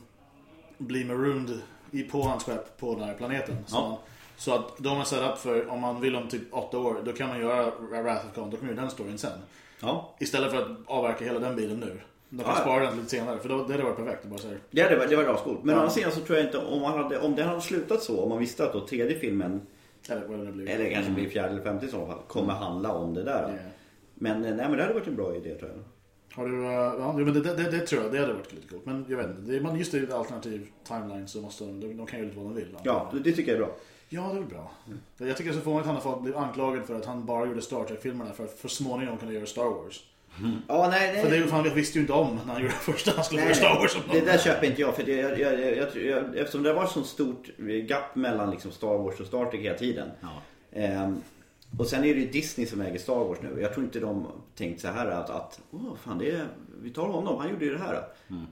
blir 0.78 1.04
marooned 1.04 1.60
i, 1.90 2.02
på 2.02 2.22
hans 2.22 2.44
skepp 2.44 2.78
på 2.78 2.94
den 2.94 3.04
här 3.04 3.14
planeten. 3.14 3.56
Så, 3.66 3.76
Ja. 3.76 4.00
Så 4.40 4.54
att 4.54 4.78
de 4.78 4.96
har 4.96 5.04
set 5.04 5.22
up 5.22 5.38
för 5.38 5.68
om 5.68 5.80
man 5.80 6.00
vill 6.00 6.16
om 6.16 6.28
typ 6.28 6.42
åtta 6.50 6.78
år 6.78 6.96
då 7.04 7.12
kan 7.12 7.28
man 7.28 7.40
göra 7.40 7.70
Wrath 7.90 8.26
of 8.26 8.34
Khan, 8.34 8.50
då 8.50 8.56
kan 8.56 8.66
man 8.66 8.74
göra 8.74 8.82
den 8.82 8.90
storyn 8.90 9.18
sen. 9.18 9.38
Ja. 9.80 10.16
Istället 10.20 10.50
för 10.50 10.58
att 10.58 10.68
avverka 10.86 11.24
hela 11.24 11.38
den 11.38 11.56
bilen 11.56 11.80
nu. 11.80 12.00
De 12.28 12.42
kan 12.44 12.52
Ja, 12.54 12.60
spara 12.60 12.84
den 12.84 12.96
lite 12.96 13.08
senare 13.10 13.38
för 13.38 13.48
då, 13.48 13.64
det 13.64 13.72
hade 13.72 13.84
varit 13.84 13.96
perfekt. 13.96 14.24
Bara 14.24 14.38
så 14.38 14.48
här, 14.48 14.58
Det 14.70 14.82
hade 14.82 14.96
varit, 14.96 15.10
det 15.10 15.16
var 15.16 15.24
ascoolt. 15.24 15.64
Men 15.64 15.74
å 15.74 15.78
Ja. 15.78 15.80
andra 15.80 15.90
sidan 15.94 16.12
så 16.12 16.20
tror 16.20 16.38
jag 16.38 16.46
inte 16.46 16.58
om, 16.58 16.82
man 16.82 17.02
hade, 17.02 17.20
om 17.20 17.34
det 17.34 17.42
hade 17.42 17.60
slutat 17.60 18.02
så, 18.02 18.22
om 18.22 18.28
man 18.28 18.38
visste 18.38 18.64
att 18.64 18.72
då 18.72 18.86
tredje 18.86 19.18
filmen, 19.18 19.60
eller 20.08 20.26
vad 20.26 20.46
det 20.46 20.52
blir. 20.52 20.68
eller 20.68 20.90
kanske 20.90 21.12
blir 21.12 21.28
fjärde 21.28 21.48
eller 21.48 21.62
femte 21.62 21.86
i 21.86 21.88
så 21.88 22.06
fall, 22.06 22.18
kommer 22.28 22.52
handla 22.52 22.92
om 22.92 23.14
det 23.14 23.22
där. 23.22 23.48
Ja. 23.48 23.70
Men 24.14 24.44
eh, 24.44 24.54
nej 24.54 24.68
men 24.68 24.72
det 24.76 24.82
hade 24.82 24.94
varit 24.94 25.06
en 25.06 25.16
bra 25.16 25.36
idé 25.36 25.54
tror 25.54 25.70
jag. 25.70 25.82
Har 26.36 26.48
du, 26.48 26.56
uh, 26.56 26.64
ja, 26.72 27.12
men 27.12 27.32
det, 27.32 27.40
det, 27.40 27.70
det, 27.70 27.80
tror 27.86 28.02
jag, 28.02 28.12
det 28.12 28.18
hade 28.18 28.32
varit 28.32 28.52
lite 28.52 28.68
coolt. 28.68 28.86
Men 28.86 29.04
jag 29.08 29.16
vet 29.16 29.26
inte, 29.26 29.52
det, 29.52 29.60
man, 29.60 29.78
just 29.78 29.94
i 29.94 30.12
alternativ 30.12 30.68
timeline 30.88 31.28
så 31.28 31.40
måste 31.40 31.64
de, 31.64 31.96
de, 31.96 32.06
kan 32.06 32.18
göra 32.18 32.28
lite 32.28 32.38
vad 32.40 32.46
de 32.46 32.54
vill. 32.54 32.76
Ja, 32.82 33.12
det 33.24 33.32
tycker 33.32 33.52
jag 33.52 33.60
är 33.60 33.64
bra. 33.64 33.76
Ja, 34.12 34.22
det 34.22 34.28
är 34.28 34.34
väl 34.34 34.44
bra. 34.44 34.70
Jag 35.18 35.36
tycker 35.36 35.50
det 35.50 35.56
är 35.56 35.58
så 35.58 35.64
fånigt 35.64 35.80
att 35.80 35.86
han 35.86 35.94
har 35.94 36.02
fått 36.02 36.22
bli 36.22 36.34
anklagad 36.34 36.86
för 36.86 36.94
att 36.94 37.04
han 37.04 37.26
bara 37.26 37.46
gjorde 37.46 37.62
Star 37.62 37.84
Trek-filmerna 37.84 38.32
för 38.32 38.44
att 38.44 38.58
för 38.58 38.68
småningom 38.68 39.18
kunna 39.18 39.32
göra 39.32 39.46
Star 39.46 39.64
Wars. 39.64 40.04
Ja, 40.68 40.88
nej, 40.90 41.12
nej. 41.12 41.22
För 41.22 41.30
det 41.30 41.36
är 41.36 41.40
ju 41.40 41.46
fan, 41.46 41.64
jag 41.64 41.74
visste 41.74 41.98
ju 41.98 42.00
inte 42.00 42.12
om 42.12 42.40
när 42.46 42.52
han 42.52 42.62
gjorde 42.62 42.74
första 42.74 43.12
han 43.16 43.24
skulle 43.24 43.42
göra 43.42 43.54
Star 43.54 43.74
Wars. 43.80 43.96
det 44.12 44.20
där 44.20 44.38
köper 44.38 44.66
inte 44.66 44.80
jag. 44.80 44.96
För 44.96 45.02
det, 45.02 45.12
jag, 45.12 45.38
jag, 45.40 45.60
jag, 45.60 45.76
jag, 45.76 45.96
jag, 46.04 46.36
eftersom 46.36 46.62
det 46.62 46.72
var 46.72 46.86
så 46.86 47.02
stort 47.02 47.48
gap 47.88 48.14
mellan 48.14 48.50
liksom 48.50 48.70
Star 48.70 48.98
Wars 48.98 49.20
och 49.20 49.26
Star 49.26 49.44
Trek 49.50 49.60
hela 49.60 49.78
tiden. 49.78 50.08
Ja. 50.20 50.42
Ehm, 50.72 51.22
och 51.78 51.86
sen 51.86 52.04
är 52.04 52.14
det 52.14 52.20
ju 52.20 52.26
Disney 52.30 52.66
som 52.66 52.80
äger 52.80 52.98
Star 52.98 53.24
Wars 53.24 53.38
nu. 53.42 53.60
Jag 53.60 53.72
tror 53.74 53.84
inte 53.84 54.00
de 54.00 54.26
tänkt 54.56 54.80
så 54.80 54.88
här 54.88 55.06
att, 55.06 55.30
att 55.30 55.60
Åh, 55.70 55.94
fan, 56.04 56.18
det 56.18 56.30
är, 56.30 56.46
vi 56.82 56.90
tar 56.90 57.06
honom, 57.06 57.38
han 57.38 57.50
gjorde 57.50 57.64
ju 57.64 57.72
det 57.72 57.78
här. 57.78 58.04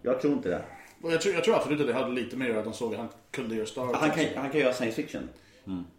Jag 0.03 0.21
tror 0.21 0.33
inte 0.33 0.49
det. 0.49 0.63
Jag, 1.11 1.21
tror, 1.21 1.35
jag 1.35 1.45
tror 1.45 1.55
absolut 1.55 1.81
att 1.81 1.87
det 1.87 1.93
hade 1.93 2.11
lite 2.13 2.37
mer 2.37 2.57
att 2.57 2.65
de 2.65 2.73
såg 2.73 2.93
att 2.95 3.01
han 3.01 3.09
kunde 3.31 3.55
göra 3.55 3.67
Star 3.67 3.85
Wars. 3.85 3.97
Han 3.97 4.11
kan, 4.11 4.25
han 4.37 4.51
kan 4.51 4.61
göra 4.61 4.73
science 4.73 5.03
fiction. 5.03 5.29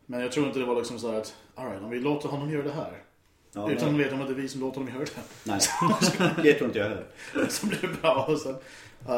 Men 0.05 0.19
jag 0.19 0.31
tror 0.31 0.47
inte 0.47 0.59
det 0.59 0.65
var 0.65 0.75
liksom 0.75 0.99
så 0.99 1.11
att, 1.11 1.35
alright, 1.55 1.81
om 1.81 1.89
vi 1.89 1.99
låter 1.99 2.29
honom 2.29 2.51
göra 2.51 2.63
det 2.63 2.71
här. 2.71 3.03
Ja, 3.53 3.71
Utan 3.71 3.85
nej. 3.85 4.01
att 4.01 4.07
veta 4.07 4.15
om 4.15 4.21
att 4.21 4.27
det 4.27 4.33
är 4.33 4.35
vi 4.35 4.47
som 4.47 4.61
låter 4.61 4.79
honom 4.79 4.93
göra 4.93 5.05
det. 5.05 5.21
nej, 5.43 5.59
det 6.43 6.53
tror 6.53 6.67
inte 6.67 6.79
jag 6.79 6.89
heller. 6.89 7.07
Så 7.49 7.67
blir 7.67 7.81
det 7.81 8.01
bra. 8.01 8.25
Och 8.29 8.39
sen, 8.39 8.55
uh, 9.09 9.13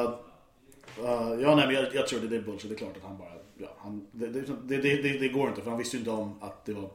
uh, 1.00 1.42
ja, 1.42 1.56
nej, 1.56 1.68
men 1.68 1.72
jag, 1.72 1.96
jag 1.96 2.08
tror 2.08 2.20
det, 2.20 2.36
är 2.36 2.42
bullshit. 2.42 2.70
Det 2.70 2.76
är 2.76 2.78
klart 2.78 2.98
att 2.98 3.04
han 3.04 3.18
bara... 3.18 3.30
Ja, 3.58 3.68
han, 3.78 4.08
det, 4.12 4.28
det, 4.28 4.78
det, 4.78 5.18
det, 5.18 5.28
går 5.28 5.50
inte 5.50 5.62
för 5.62 5.70
han 5.70 5.80
visste 5.80 5.98
ju 5.98 6.00
inte 6.00 6.12
om 6.12 6.36
att 6.42 6.66
det, 6.66 6.74
var, 6.74 6.90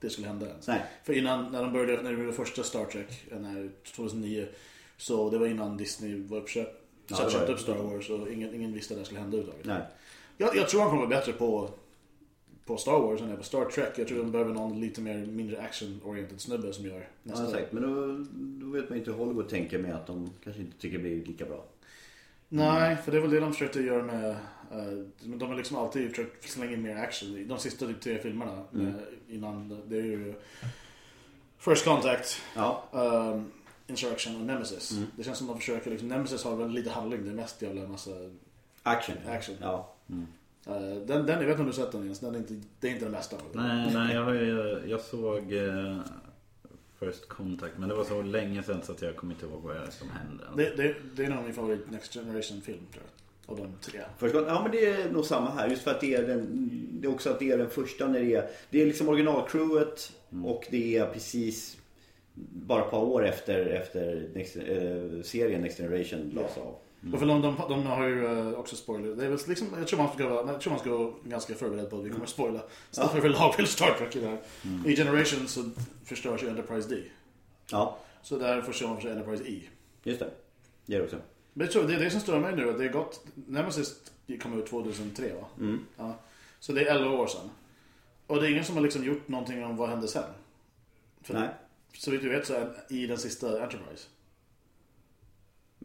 det 0.00 0.10
skulle 0.10 0.26
hända 0.26 0.46
ens. 0.46 0.68
Nej. 0.68 0.82
För 1.04 1.12
innan, 1.12 1.52
när 1.52 1.62
de 1.62 1.72
började, 1.72 2.02
när 2.02 2.12
de 2.12 2.20
gjorde 2.20 2.32
första 2.32 2.62
Star 2.62 2.84
Trek, 2.84 3.24
eh, 3.30 3.38
när 3.38 3.70
2009, 3.96 4.46
så 4.96 5.30
det 5.30 5.38
var 5.38 5.46
innan 5.46 5.76
Disney 5.76 6.22
var 6.22 6.38
uppköpt. 6.38 6.82
Ja, 7.08 7.30
köpte 7.30 7.52
upp 7.52 7.60
Star 7.60 7.74
Wars 7.74 8.10
och 8.10 8.30
ingen, 8.30 8.54
ingen 8.54 8.72
visste 8.72 8.94
att 8.94 9.00
det 9.00 9.04
skulle 9.04 9.20
hända 9.20 9.36
överhuvudtaget. 9.36 9.84
Jag, 10.36 10.56
jag 10.56 10.68
tror 10.68 10.80
han 10.80 10.90
kommer 10.90 11.06
vara 11.06 11.18
bättre 11.18 11.32
på, 11.32 11.70
på 12.66 12.76
Star 12.76 13.00
Wars 13.00 13.20
än 13.20 13.36
på 13.36 13.42
Star 13.42 13.64
Trek. 13.64 13.92
Jag 13.98 14.08
tror 14.08 14.18
de 14.18 14.32
behöver 14.32 14.54
någon 14.54 14.80
lite 14.80 15.00
mer 15.00 15.26
mindre 15.26 15.60
action-oriented 15.62 16.38
snubbe 16.38 16.72
som 16.72 16.84
gör 16.86 16.98
Ja, 17.00 17.06
nästa. 17.22 17.50
säkert. 17.50 17.72
Men 17.72 17.82
då, 17.82 18.24
då 18.66 18.72
vet 18.72 18.88
man 18.88 18.98
inte 18.98 19.10
hur 19.10 19.18
Hollywood 19.18 19.48
tänker 19.48 19.78
med 19.78 19.94
att 19.94 20.06
de 20.06 20.30
kanske 20.44 20.62
inte 20.62 20.76
tycker 20.78 20.96
det 20.98 21.02
blir 21.02 21.24
lika 21.24 21.44
bra. 21.44 21.64
Nej, 22.48 22.96
för 22.96 23.12
det 23.12 23.18
är 23.18 23.22
väl 23.22 23.30
det 23.30 23.40
de 23.40 23.52
försökte 23.52 23.80
göra 23.80 24.02
med... 24.02 24.30
eh, 24.30 25.04
men 25.22 25.38
de 25.38 25.48
har 25.48 25.56
liksom 25.56 25.76
alltid 25.76 26.10
försökt 26.10 26.48
slänga 26.50 26.72
in 26.72 26.82
mer 26.82 26.96
action. 26.96 27.36
i 27.38 27.44
De 27.44 27.58
sista 27.58 27.86
typ 27.86 28.00
tre 28.00 28.18
filmerna 28.18 28.64
Mm. 28.74 28.86
eh, 28.86 28.94
innan, 29.34 29.82
det 29.86 29.96
är 29.98 30.02
ju 30.02 30.34
First 31.58 31.84
Contact, 31.84 32.42
Ja, 32.56 32.84
um, 32.92 33.50
Insurrection 33.86 34.36
och 34.36 34.46
Nemesis. 34.46 34.92
Mm. 34.92 35.04
Det 35.16 35.24
känns 35.24 35.38
som 35.38 35.46
de 35.46 35.58
försöker, 35.58 35.90
liksom, 35.90 36.08
Nemesis 36.08 36.44
har 36.44 36.56
väl 36.56 36.70
lite 36.70 36.90
handling, 36.90 37.24
det 37.24 37.30
är 37.30 37.34
mest 37.34 37.62
jävla 37.62 37.88
massa... 37.88 38.10
action. 38.82 39.16
Action. 39.28 39.56
Ja. 39.60 39.94
eh, 40.08 40.16
den, 40.74 41.26
den, 41.26 41.28
jag 41.28 41.38
vet 41.38 41.48
inte 41.48 41.52
om 41.52 41.58
du 41.58 41.64
har 41.64 41.72
sett 41.72 41.92
den 41.92 42.06
Jens, 42.06 42.20
den 42.20 42.34
är 42.34 42.38
inte, 42.38 42.54
det 42.80 42.88
är 42.88 42.92
inte 42.92 43.04
den 43.04 43.12
bästa. 43.12 43.36
Nej, 43.52 43.90
nej 43.94 44.14
jag, 44.14 44.24
har 44.24 44.34
ju, 44.34 44.82
jag 44.86 45.00
såg 45.00 45.52
eh, 45.52 45.98
First 46.98 47.28
Contact 47.28 47.78
men 47.78 47.88
det 47.88 47.94
var 47.94 48.04
så 48.04 48.22
länge 48.22 48.62
sedan 48.62 48.82
så 48.82 48.92
att 48.92 49.02
jag 49.02 49.16
kommer 49.16 49.34
inte 49.34 49.46
ihåg 49.46 49.62
vad 49.62 49.76
det 49.76 49.80
är 49.80 49.90
som 49.90 50.10
hände. 50.10 50.44
Det, 50.56 50.82
det, 50.82 50.94
det 51.16 51.24
är 51.24 51.30
nog 51.30 51.44
min 51.44 51.54
favorit 51.54 51.90
Next 51.90 52.14
Generation-film 52.14 52.86
tror 52.92 53.04
jag. 53.04 53.12
Av 53.52 53.56
de 53.56 53.72
tre. 53.80 54.00
Först, 54.18 54.34
ja 54.34 54.62
men 54.62 54.72
det 54.72 54.86
är 54.86 55.10
nog 55.10 55.24
samma 55.24 55.50
här. 55.50 55.68
Just 55.68 55.82
för 55.82 55.90
att 55.90 56.00
det 56.00 56.14
är, 56.14 56.26
den, 56.26 56.68
det 57.00 57.08
är 57.08 57.12
också 57.12 57.30
att 57.30 57.38
det 57.38 57.50
är 57.50 57.58
den 57.58 57.70
första 57.70 58.08
när 58.08 58.20
det 58.20 58.34
är, 58.34 58.50
det 58.70 58.82
är 58.82 58.86
liksom 58.86 59.08
originalcrewet 59.08 60.12
och 60.44 60.66
det 60.70 60.96
är 60.96 61.06
precis 61.06 61.78
bara 62.52 62.84
ett 62.84 62.90
par 62.90 63.02
år 63.02 63.26
efter, 63.26 63.66
efter 63.66 64.28
Next, 64.34 64.56
eh, 64.56 65.22
serien 65.22 65.62
Next 65.62 65.78
Generation 65.78 66.30
lades 66.34 66.58
av. 66.58 66.74
Och 67.12 67.18
för 67.18 67.26
de, 67.26 67.42
de, 67.42 67.56
de 67.68 67.86
har 67.86 68.06
ju 68.06 68.26
eh, 68.26 68.58
också 68.58 68.76
spoiler. 68.76 69.16
Det 69.16 69.24
är 69.24 69.28
väl 69.28 69.38
liksom, 69.48 69.68
jag, 69.78 69.88
tror 69.88 69.98
man 69.98 70.14
ska 70.14 70.28
vara, 70.28 70.52
jag 70.52 70.60
tror 70.60 70.70
man 70.70 70.80
ska 70.80 70.96
vara 70.98 71.12
ganska 71.24 71.54
förberedd 71.54 71.90
på 71.90 71.98
att 71.98 72.04
vi 72.04 72.10
kommer 72.10 72.24
att 72.24 72.30
spoila. 72.30 72.60
Istället 72.90 73.10
för 73.10 73.28
lag 73.28 73.54
vill 73.56 73.66
Star 73.66 73.94
Trek 73.98 74.16
i 74.16 74.20
det 74.20 74.26
här. 74.26 74.38
I 74.86 74.96
Generation 74.96 75.48
så 75.48 75.70
förstörs 76.04 76.42
ju 76.42 76.48
Enterprise 76.48 76.88
D. 76.88 77.02
Ja, 77.70 77.98
Så 78.22 78.38
där 78.38 78.62
förstör 78.62 78.86
man 78.86 78.96
för 78.96 79.02
sig 79.02 79.12
Enterprise 79.12 79.44
E. 79.48 79.62
just 80.02 80.20
det. 80.20 80.30
Det 80.86 80.94
är 80.94 80.98
det 80.98 81.04
också. 81.04 81.16
Men 81.52 81.68
jag 81.74 81.88
det 81.88 81.94
är 81.94 81.98
det 81.98 82.10
som 82.10 82.20
stör 82.20 82.40
mig 82.40 82.56
nu. 82.56 82.70
Att 82.70 82.78
det 82.78 82.84
är 82.84 82.92
gått, 82.92 83.26
Nemesis 83.34 84.00
kom 84.42 84.58
ut 84.60 84.66
2003 84.66 85.34
va? 85.34 85.46
Mm. 85.58 85.86
Ja. 85.96 86.14
Så 86.60 86.72
det 86.72 86.80
är 86.88 86.96
11 86.96 87.10
år 87.10 87.26
sedan. 87.26 87.50
Och 88.26 88.40
det 88.40 88.48
är 88.48 88.50
ingen 88.50 88.64
som 88.64 88.76
har 88.76 88.82
liksom 88.82 89.04
gjort 89.04 89.28
någonting 89.28 89.64
om 89.64 89.76
vad 89.76 89.88
hände 89.88 90.08
sen. 90.08 90.30
För 91.22 91.34
Nej. 91.34 91.48
Så 91.92 92.10
vitt 92.10 92.22
du 92.22 92.28
vet 92.28 92.46
så 92.46 92.54
är 92.54 92.72
i 92.88 93.06
den 93.06 93.18
sista 93.18 93.62
Enterprise. 93.62 94.08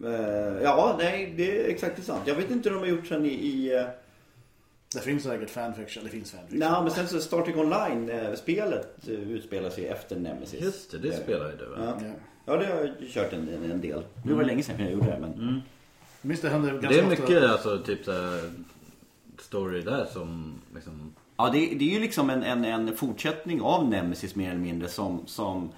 Eh, 0.04 0.64
ja, 0.64 0.96
nej, 1.00 1.34
det 1.38 1.60
är 1.62 1.70
exakt 1.70 2.04
sant. 2.04 2.22
Jag 2.26 2.36
vet 2.36 2.52
inte 2.52 2.70
hur 2.70 2.76
de 2.76 2.80
har 2.80 2.88
gjort 2.98 3.08
sen 3.08 3.26
i... 3.26 3.30
i 3.30 3.76
eh, 3.76 3.84
Det 4.94 5.00
finns 5.00 5.24
säkert 5.24 5.50
fanfiction. 5.50 6.04
Det 6.04 6.10
finns 6.10 6.32
fanfiction. 6.32 6.60
nej, 6.60 6.82
men 6.84 6.92
sen 6.92 7.08
så 7.08 7.20
Star 7.20 7.42
Trek 7.42 7.58
Online-spelet 7.58 9.08
utspelar 9.08 9.70
sig 9.70 9.88
efter 9.88 10.16
Nemesis. 10.16 10.62
Just 10.62 10.92
det, 10.92 10.98
det 10.98 11.14
spelar 11.24 11.52
ju 11.52 11.58
du 11.58 11.66
va? 11.66 11.76
Ja. 11.78 11.98
Ja. 12.08 12.14
ja, 12.46 12.58
det 12.58 12.66
har 12.66 12.76
jag 13.00 13.10
kört 13.10 13.34
en, 13.34 13.50
en, 13.50 13.72
en 13.72 13.82
del. 13.82 14.04
Nu 14.26 14.34
var 14.34 14.42
det 14.42 14.48
länge 14.48 14.64
sedan 14.64 14.80
jag 14.80 14.92
gjorde 14.92 15.06
det, 15.06 15.18
men... 15.20 15.62
Minns 16.22 16.42
det 16.42 16.50
hände 16.50 16.70
ganska 16.72 16.90
Det 16.90 16.96
är 17.00 17.04
ofta. 17.08 17.22
mycket 17.22 17.44
alltså 17.44 17.80
typ 17.80 18.06
så 18.06 18.12
här, 18.12 18.52
story 19.40 19.82
där 19.82 20.06
som 20.06 20.62
liksom 20.74 21.14
Ja, 21.38 21.50
det, 21.54 21.60
det 21.60 21.86
är 21.90 21.94
ju 21.94 22.00
liksom 22.00 22.30
en, 22.30 22.44
en, 22.44 22.66
en 22.66 22.98
fortsättning 22.98 23.62
av 23.62 23.90
Nemesis 23.90 24.36
mer 24.36 24.50
eller 24.50 24.60
mindre 24.60 24.88
som, 24.88 25.22
som 25.28 25.72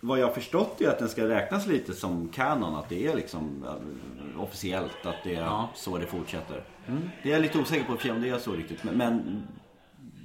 vad 0.00 0.18
jag 0.18 0.34
förstått 0.34 0.80
är 0.80 0.88
att 0.88 0.98
den 0.98 1.08
ska 1.08 1.28
räknas 1.28 1.66
lite 1.66 1.92
som 1.92 2.28
kanon. 2.28 2.74
Att 2.76 2.88
det 2.88 3.06
är 3.06 3.16
liksom 3.16 3.64
eh, 3.64 4.42
officiellt 4.42 5.06
att 5.06 5.16
det 5.24 5.34
är 5.34 5.40
Ja. 5.40 5.68
så 5.74 5.98
det 5.98 6.06
fortsätter. 6.06 6.64
Det 7.22 7.28
är 7.28 7.32
jag 7.32 7.42
lite 7.42 7.58
osäker 7.58 7.84
på 7.84 8.12
om 8.12 8.22
det 8.22 8.28
är 8.28 8.38
så 8.38 8.52
riktigt. 8.52 8.84
Men, 8.84 8.96
men 8.96 9.42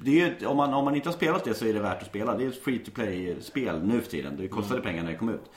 det 0.04 0.22
är 0.22 0.36
ju, 0.40 0.46
om, 0.48 0.58
man, 0.58 0.74
om 0.74 0.86
man 0.86 0.96
inte 0.96 1.10
har 1.10 1.14
spelat 1.14 1.44
det 1.44 1.54
så 1.54 1.66
är 1.66 1.74
det 1.74 1.80
värt 1.80 2.02
att 2.02 2.08
spela. 2.08 2.38
Det 2.38 2.44
är 2.44 2.48
ett 2.48 2.64
free 2.64 2.80
to 2.80 2.92
play-spel 2.92 3.82
nu 3.84 4.02
för 4.02 4.12
tiden. 4.12 4.38
Det 4.38 4.48
kostade 4.48 4.82
pengar 4.82 5.04
när 5.04 5.12
det 5.12 5.18
kom 5.18 5.30
ut. 5.30 5.52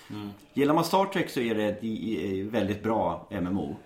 Gillar 0.55 0.75
man 0.75 0.85
Star 0.85 1.05
Trek 1.05 1.31
så 1.31 1.41
är 1.41 1.55
det 1.55 1.65
ett 1.65 2.53
väldigt 2.53 2.83
bra 2.83 3.29
MMO. 3.31 3.77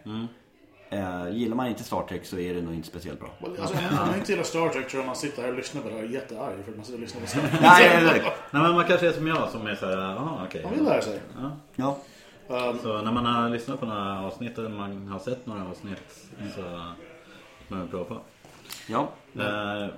Eh, 0.93 1.31
gillar 1.31 1.57
man 1.57 1.67
inte 1.67 1.85
Star 1.85 2.03
Trek 2.03 2.25
så 2.27 2.39
är 2.39 2.55
det 2.55 2.63
nog 2.63 2.75
inte 2.75 2.89
speciellt 2.89 3.21
bra. 3.21 3.31
Alltså, 3.61 3.77
om 3.91 4.07
man 4.07 4.15
inte 4.19 4.31
gillar 4.33 4.45
Star 4.45 4.69
Trek 4.69 4.89
tror 4.89 5.01
jag 5.01 5.07
man 5.07 5.17
sitter 5.17 5.43
här 5.43 5.49
och 5.49 5.57
lyssnar 5.57 5.83
på 5.83 5.89
det 5.89 5.95
här 5.95 6.03
och 6.03 6.09
är 6.09 6.13
jättearg 6.15 6.65
för 6.65 6.71
att 6.71 6.77
man 6.77 6.85
sitter 6.85 6.99
och 6.99 7.01
lyssnar 7.01 7.21
på 7.21 7.27
Star 7.27 7.41
Trek. 7.41 7.61
Nej, 7.61 7.91
nej, 7.95 8.05
nej. 8.05 8.23
Nej 8.51 8.63
men 8.63 8.75
man 8.75 8.85
kanske 8.85 9.09
är 9.09 9.13
som 9.13 9.27
jag 9.27 9.49
som 9.49 9.67
är 9.67 9.75
såhär, 9.75 9.97
jaha 9.97 10.45
okej. 10.49 10.63
Man 10.63 10.75
vill 10.75 10.85
lära 10.85 11.03
sig. 11.03 11.21
Ja. 11.41 11.57
Ja. 11.77 11.97
Um, 12.71 12.79
Så 12.83 13.03
när 13.03 13.13
man 13.13 13.27
har 13.27 13.49
lyssnat 13.49 13.81
på 13.81 13.87
några 13.87 14.21
avsnitt 14.21 14.59
eller 14.59 14.69
man 14.69 15.09
har 15.09 15.19
sett 15.19 15.47
några 15.47 15.69
avsnitt 15.69 16.29
så 16.57 16.63
kan 17.69 17.79
man 17.79 17.89
prova 17.89 18.05
på. 18.05 18.21
Ja. 18.89 19.09
Eh, 19.39 19.89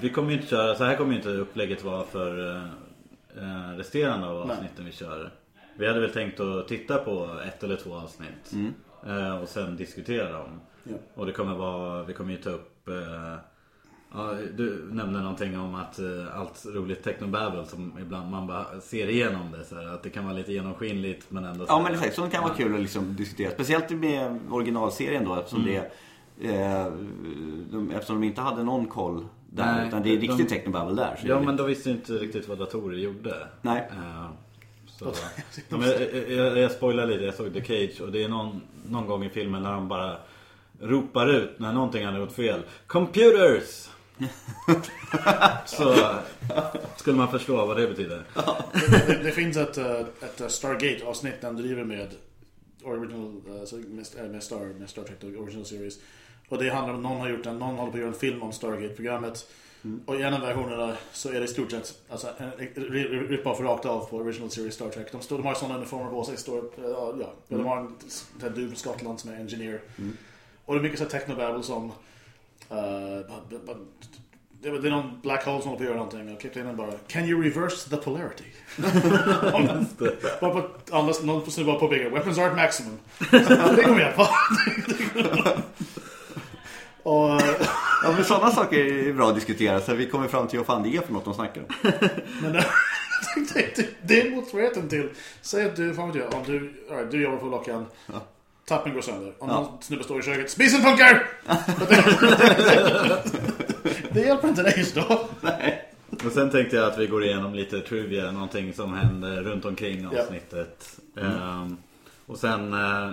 vi 0.00 0.10
kommer 0.10 0.30
ju 0.30 0.36
inte 0.36 0.48
köra, 0.48 0.74
så 0.74 0.84
här 0.84 0.96
kommer 0.96 1.10
ju 1.10 1.16
inte 1.16 1.28
upplägget 1.28 1.84
vara 1.84 2.04
för 2.04 2.56
eh, 3.36 3.76
resterande 3.76 4.26
av 4.26 4.46
Nej. 4.46 4.56
avsnitten 4.56 4.84
vi 4.84 4.92
kör. 4.92 5.30
Vi 5.76 5.86
hade 5.86 6.00
väl 6.00 6.10
tänkt 6.10 6.40
att 6.40 6.68
titta 6.68 6.98
på 6.98 7.40
ett 7.46 7.64
eller 7.64 7.76
två 7.76 7.94
avsnitt 7.94 8.52
eh, 8.52 8.58
och 9.42 9.48
sen 9.48 9.76
diskutera 9.76 10.32
dem. 10.32 10.60
Ja. 10.84 10.94
Och 11.14 11.26
det 11.26 11.32
kommer 11.32 11.54
vara, 11.54 12.02
vi 12.04 12.12
kommer 12.12 12.32
ju 12.32 12.38
ta 12.38 12.50
upp 12.50 12.88
eh, 12.88 12.94
Ja, 14.14 14.34
du 14.56 14.88
nämnde 14.92 15.20
någonting 15.20 15.58
om 15.58 15.74
att 15.74 15.98
eh, 15.98 16.38
allt 16.40 16.66
roligt 16.74 17.02
technobabble 17.02 17.64
som 17.66 17.92
ibland 18.00 18.30
man 18.30 18.46
bara 18.46 18.80
ser 18.80 19.08
igenom 19.08 19.52
det. 19.52 19.64
Så 19.64 19.74
här, 19.76 19.86
att 19.86 20.02
det 20.02 20.10
kan 20.10 20.24
vara 20.24 20.34
lite 20.34 20.52
genomskinligt 20.52 21.30
men 21.30 21.44
ändå 21.44 21.66
så 21.66 21.72
Ja 21.72 21.82
men 21.82 21.92
exakt, 21.92 22.14
sånt 22.14 22.32
kan 22.32 22.42
vara 22.42 22.54
kul 22.54 22.74
att 22.74 22.80
liksom 22.80 23.16
diskutera. 23.16 23.50
Speciellt 23.50 23.90
med 23.90 24.38
originalserien 24.50 25.24
då 25.24 25.34
eftersom 25.34 25.64
det 25.64 25.76
eh, 26.50 26.92
de, 27.70 27.90
Eftersom 27.94 28.20
de 28.20 28.26
inte 28.26 28.40
hade 28.40 28.62
någon 28.62 28.86
koll 28.86 29.26
där 29.50 29.72
Nej, 29.76 29.88
utan 29.88 30.02
det 30.02 30.08
är 30.08 30.16
de- 30.20 30.26
riktigt 30.26 30.48
technobabble 30.48 30.94
där. 31.02 31.20
Ja 31.24 31.40
men 31.40 31.56
de 31.56 31.66
visste 31.66 31.90
inte 31.90 32.12
riktigt 32.12 32.48
vad 32.48 32.58
datorer 32.58 32.96
gjorde. 32.96 33.34
Nej. 33.62 33.88
Eh, 33.90 34.30
så. 34.98 35.14
ja, 35.68 35.76
men 35.76 35.88
jag, 35.88 36.30
jag, 36.30 36.58
jag 36.58 36.72
spoilar 36.72 37.06
lite, 37.06 37.24
jag 37.24 37.34
såg 37.34 37.54
The 37.54 37.64
Cage 37.64 38.00
och 38.00 38.12
det 38.12 38.24
är 38.24 38.28
någon, 38.28 38.62
någon 38.88 39.06
gång 39.06 39.24
i 39.24 39.28
filmen 39.28 39.62
när 39.62 39.72
de 39.72 39.88
bara 39.88 40.16
ropar 40.80 41.26
ut 41.26 41.58
när 41.58 41.72
någonting 41.72 42.06
hade 42.06 42.18
gått 42.18 42.32
fel. 42.32 42.62
Computers! 42.86 43.88
Så 45.66 46.14
skulle 46.96 47.16
man 47.16 47.30
förstå 47.30 47.66
vad 47.66 47.76
det 47.76 47.88
betyder. 47.88 48.22
det, 49.06 49.22
det 49.22 49.32
finns 49.32 49.56
ett, 49.56 49.78
eh, 49.78 50.00
ett 50.00 50.40
eh, 50.40 50.46
Stargate-avsnitt 50.46 51.40
där 51.40 51.48
han 51.48 51.56
driver 51.56 51.84
med 51.84 52.08
original, 52.84 53.42
alltså 53.60 53.76
med, 53.76 54.06
med, 54.30 54.42
Star, 54.42 54.78
med 54.78 54.90
Star 54.90 55.02
Trek 55.02 55.24
Original 55.38 55.64
Series. 55.64 55.98
Och 56.48 56.58
det 56.58 56.70
handlar 56.70 56.94
om 56.94 57.00
att 57.00 57.10
någon 57.10 57.20
har 57.20 57.28
gjort 57.28 57.46
en, 57.46 57.58
någon 57.58 57.76
håller 57.76 57.90
på 57.90 57.96
att 57.96 58.00
göra 58.00 58.12
en 58.12 58.18
film 58.18 58.42
om 58.42 58.52
Stargate-programmet. 58.52 59.46
Och 60.06 60.16
i 60.16 60.22
en 60.22 60.34
av 60.34 60.40
versionerna 60.40 60.96
så 61.12 61.28
är 61.28 61.32
det 61.40 61.44
i 61.44 61.48
stort 61.48 61.70
sett 61.70 61.94
alltså, 62.08 62.28
en 62.38 62.50
ri- 62.50 63.28
rip-off 63.28 63.60
rakt 63.60 63.86
av 63.86 64.04
på 64.06 64.16
Original 64.16 64.50
Series 64.50 64.74
Star 64.74 64.88
Trek. 64.90 65.12
De, 65.12 65.20
står, 65.20 65.36
de 65.38 65.46
har 65.46 65.54
sådana 65.54 65.76
uniformer 65.76 66.10
på 66.10 66.24
sig. 66.24 66.36
Står, 66.36 66.58
upp, 66.58 66.74
ja, 66.82 67.14
ja. 67.20 67.32
De 67.48 67.66
har 67.66 67.76
en 67.76 67.94
här 68.42 68.50
dude 68.50 68.68
från 68.68 68.76
Skottland 68.76 69.20
som 69.20 69.30
är 69.30 69.36
engineer. 69.36 69.80
Och 70.64 70.74
det 70.74 70.80
är 70.80 70.82
mycket 70.82 70.98
så 70.98 71.04
technobabble 71.04 71.62
som... 71.62 71.84
Uh, 71.84 71.88
det 74.60 74.68
är 74.68 74.72
det 74.72 74.88
är 74.88 74.90
någon 74.90 75.20
black 75.20 75.44
hole 75.44 75.62
som 75.62 75.70
håller 75.70 75.76
på 75.76 75.82
att 75.82 75.88
göra 75.88 75.96
någonting 75.96 76.34
och 76.34 76.40
kaptenen 76.40 76.76
bara 76.76 76.92
Can 77.08 77.24
you 77.24 77.42
reverse 77.42 77.90
the 77.90 77.96
polarity? 77.96 78.44
bara 80.40 80.50
på, 80.50 80.68
annars, 80.90 81.22
någon 81.22 81.50
som 81.50 81.66
bara 81.66 81.78
påpekar 81.78 82.10
Weapons 82.10 82.38
aren't 82.38 82.56
maximum. 82.56 82.98
det 83.76 83.82
kommer 83.82 84.00
hjälpa. 84.00 84.28
och, 87.02 87.30
eh, 87.30 87.37
Ja, 87.37 87.37
men 88.18 88.24
sådana 88.24 88.50
saker 88.50 88.78
är 89.08 89.12
bra 89.12 89.28
att 89.28 89.34
diskutera. 89.34 89.80
Så 89.80 89.94
vi 89.94 90.06
kommer 90.06 90.28
fram 90.28 90.48
till 90.48 90.58
vad 90.58 90.66
fan 90.66 90.82
det 90.82 90.96
är 90.96 91.00
för 91.00 91.12
något 91.12 91.24
de 91.24 91.34
snackar 91.34 91.60
om. 91.60 91.66
men 92.42 92.56
eh, 92.56 92.64
jag 93.36 93.48
tänkte, 93.48 93.84
det 94.02 94.20
är 94.20 94.30
motsvarigheten 94.30 94.88
till 94.88 95.08
Säg 95.42 95.64
att 95.64 95.76
du, 95.76 95.94
fan 95.94 96.12
vet 96.12 96.22
jag, 96.24 96.34
om 96.34 96.42
du, 96.46 96.74
du 97.10 97.22
jobbar 97.22 97.38
på 97.38 97.46
Lockan 97.46 97.86
Tappen 98.68 98.94
går 98.94 99.00
sönder. 99.00 99.32
Om 99.38 99.48
någon 99.48 99.82
snubbe 99.82 100.04
står 100.04 100.20
i 100.20 100.22
köket 100.22 100.50
Spisen 100.50 100.82
funkar! 100.82 101.26
det 104.14 104.20
hjälper 104.20 104.48
inte 104.48 104.62
dig 104.62 104.92
då. 104.94 105.28
Och 106.24 106.32
sen 106.32 106.50
tänkte 106.50 106.76
jag 106.76 106.86
att 106.92 106.98
vi 106.98 107.06
går 107.06 107.24
igenom 107.24 107.54
lite 107.54 107.80
trivia, 107.80 108.30
någonting 108.30 108.72
som 108.74 108.92
händer 108.94 109.42
runt 109.42 109.64
omkring 109.64 110.08
Ja. 110.12 110.22
avsnittet. 110.22 110.98
Ehm, 111.20 111.76
och 112.26 112.38
sen, 112.38 112.72
eh, 112.72 113.10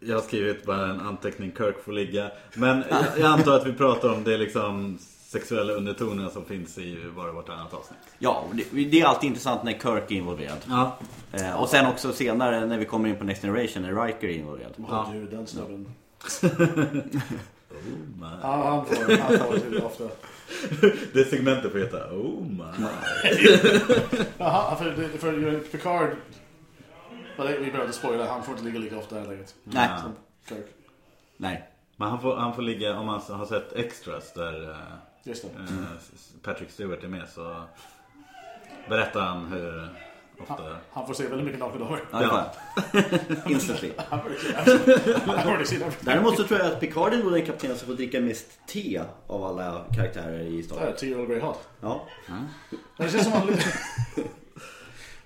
jag 0.00 0.14
har 0.16 0.22
skrivit 0.22 0.64
bara 0.64 0.86
en 0.90 1.00
anteckning, 1.00 1.52
Kirk 1.56 1.84
får 1.84 1.92
ligga. 1.92 2.30
Men 2.54 2.84
jag, 2.90 3.04
jag 3.18 3.26
antar 3.26 3.56
att 3.56 3.66
vi 3.66 3.72
pratar 3.72 4.12
om 4.12 4.24
det 4.24 4.36
liksom 4.36 4.98
sexuella 5.28 5.72
undertonerna 5.72 6.30
som 6.30 6.44
finns 6.44 6.78
i 6.78 6.96
och 7.16 7.34
vartannat 7.34 7.74
avsnitt. 7.74 7.98
Ja, 8.18 8.44
det, 8.52 8.84
det 8.84 9.00
är 9.00 9.04
alltid 9.06 9.28
intressant 9.28 9.62
när 9.62 9.72
Kirk 9.72 10.10
är 10.10 10.14
involverad. 10.14 10.58
Ja, 10.68 10.98
Eh, 11.40 11.62
och 11.62 11.68
sen 11.68 11.86
också 11.86 12.12
senare 12.12 12.66
när 12.66 12.78
vi 12.78 12.84
kommer 12.84 13.08
in 13.08 13.16
på 13.16 13.24
Next 13.24 13.42
Generation 13.42 13.82
när 13.82 14.04
Riker 14.04 14.28
är 14.28 14.32
involverad. 14.32 14.72
Ja. 14.88 15.12
Du, 15.12 15.26
den 15.26 15.46
snubben. 15.46 15.86
Ja, 18.42 18.64
han 18.64 18.86
får, 18.86 19.16
han 19.16 19.38
får 19.38 19.70
det 19.70 19.84
ofta. 19.84 20.04
det 21.12 21.24
segmentet 21.24 21.72
får 21.72 21.78
heta 21.78 22.10
Oh 22.10 22.42
my. 22.42 22.86
Jaha, 24.38 24.76
för 24.76 25.58
Picard... 25.72 26.08
Vi 27.38 27.44
behöver 27.44 27.80
inte 27.84 27.98
spoila, 27.98 28.26
han 28.26 28.42
får 28.42 28.54
inte 28.54 28.64
ligga 28.66 28.78
lika 28.78 28.98
ofta 28.98 29.16
i 29.16 29.18
det 29.18 29.24
här 29.24 29.32
läget. 29.32 29.54
Nej. 29.64 29.88
Som 30.02 30.12
Kirk. 30.48 30.66
Nej. 31.36 31.68
Men 31.96 32.08
han 32.08 32.20
får, 32.20 32.36
han 32.36 32.54
får 32.54 32.62
ligga, 32.62 32.98
om 32.98 33.06
man 33.06 33.20
har 33.28 33.46
sett 33.46 33.72
extras 33.72 34.32
där 34.32 34.70
eh, 34.70 34.76
Just 35.22 35.42
det. 35.42 35.48
eh, 35.48 35.66
Patrick 36.42 36.70
Stewart 36.70 37.04
är 37.04 37.08
med 37.08 37.28
så 37.28 37.62
berättar 38.88 39.20
han 39.20 39.46
hur 39.46 39.88
ofta... 40.40 40.76
Han 40.92 41.06
får 41.06 41.14
se 41.14 41.26
väldigt 41.26 41.44
mycket 41.46 41.60
nakna 41.60 41.84
dagar. 41.84 42.00
Ja, 42.10 42.52
det. 42.92 43.42
Instantly. 43.52 43.92
Han 44.08 44.20
Han 45.26 45.58
det. 45.58 45.96
Däremot 46.00 46.36
så 46.36 46.44
tror 46.44 46.60
jag 46.60 46.72
att 46.72 46.80
Picard 46.80 47.12
är 47.12 47.18
nog 47.18 47.32
den 47.32 47.46
kapten 47.46 47.76
som 47.76 47.88
får 47.88 47.94
dricka 47.94 48.20
mest 48.20 48.66
te 48.66 49.02
av 49.26 49.44
alla 49.44 49.84
karaktärer 49.94 50.40
i 50.40 50.62
Star 50.62 50.86
Wars. 50.86 51.00
10 51.00 51.16
Earl 51.18 51.26
Grey 51.26 51.40
Hot. 51.40 51.68
Ja. 51.80 52.06
Men 52.28 52.48
det 52.96 53.08
känns 53.08 53.24
som 53.24 53.32
han... 53.32 53.48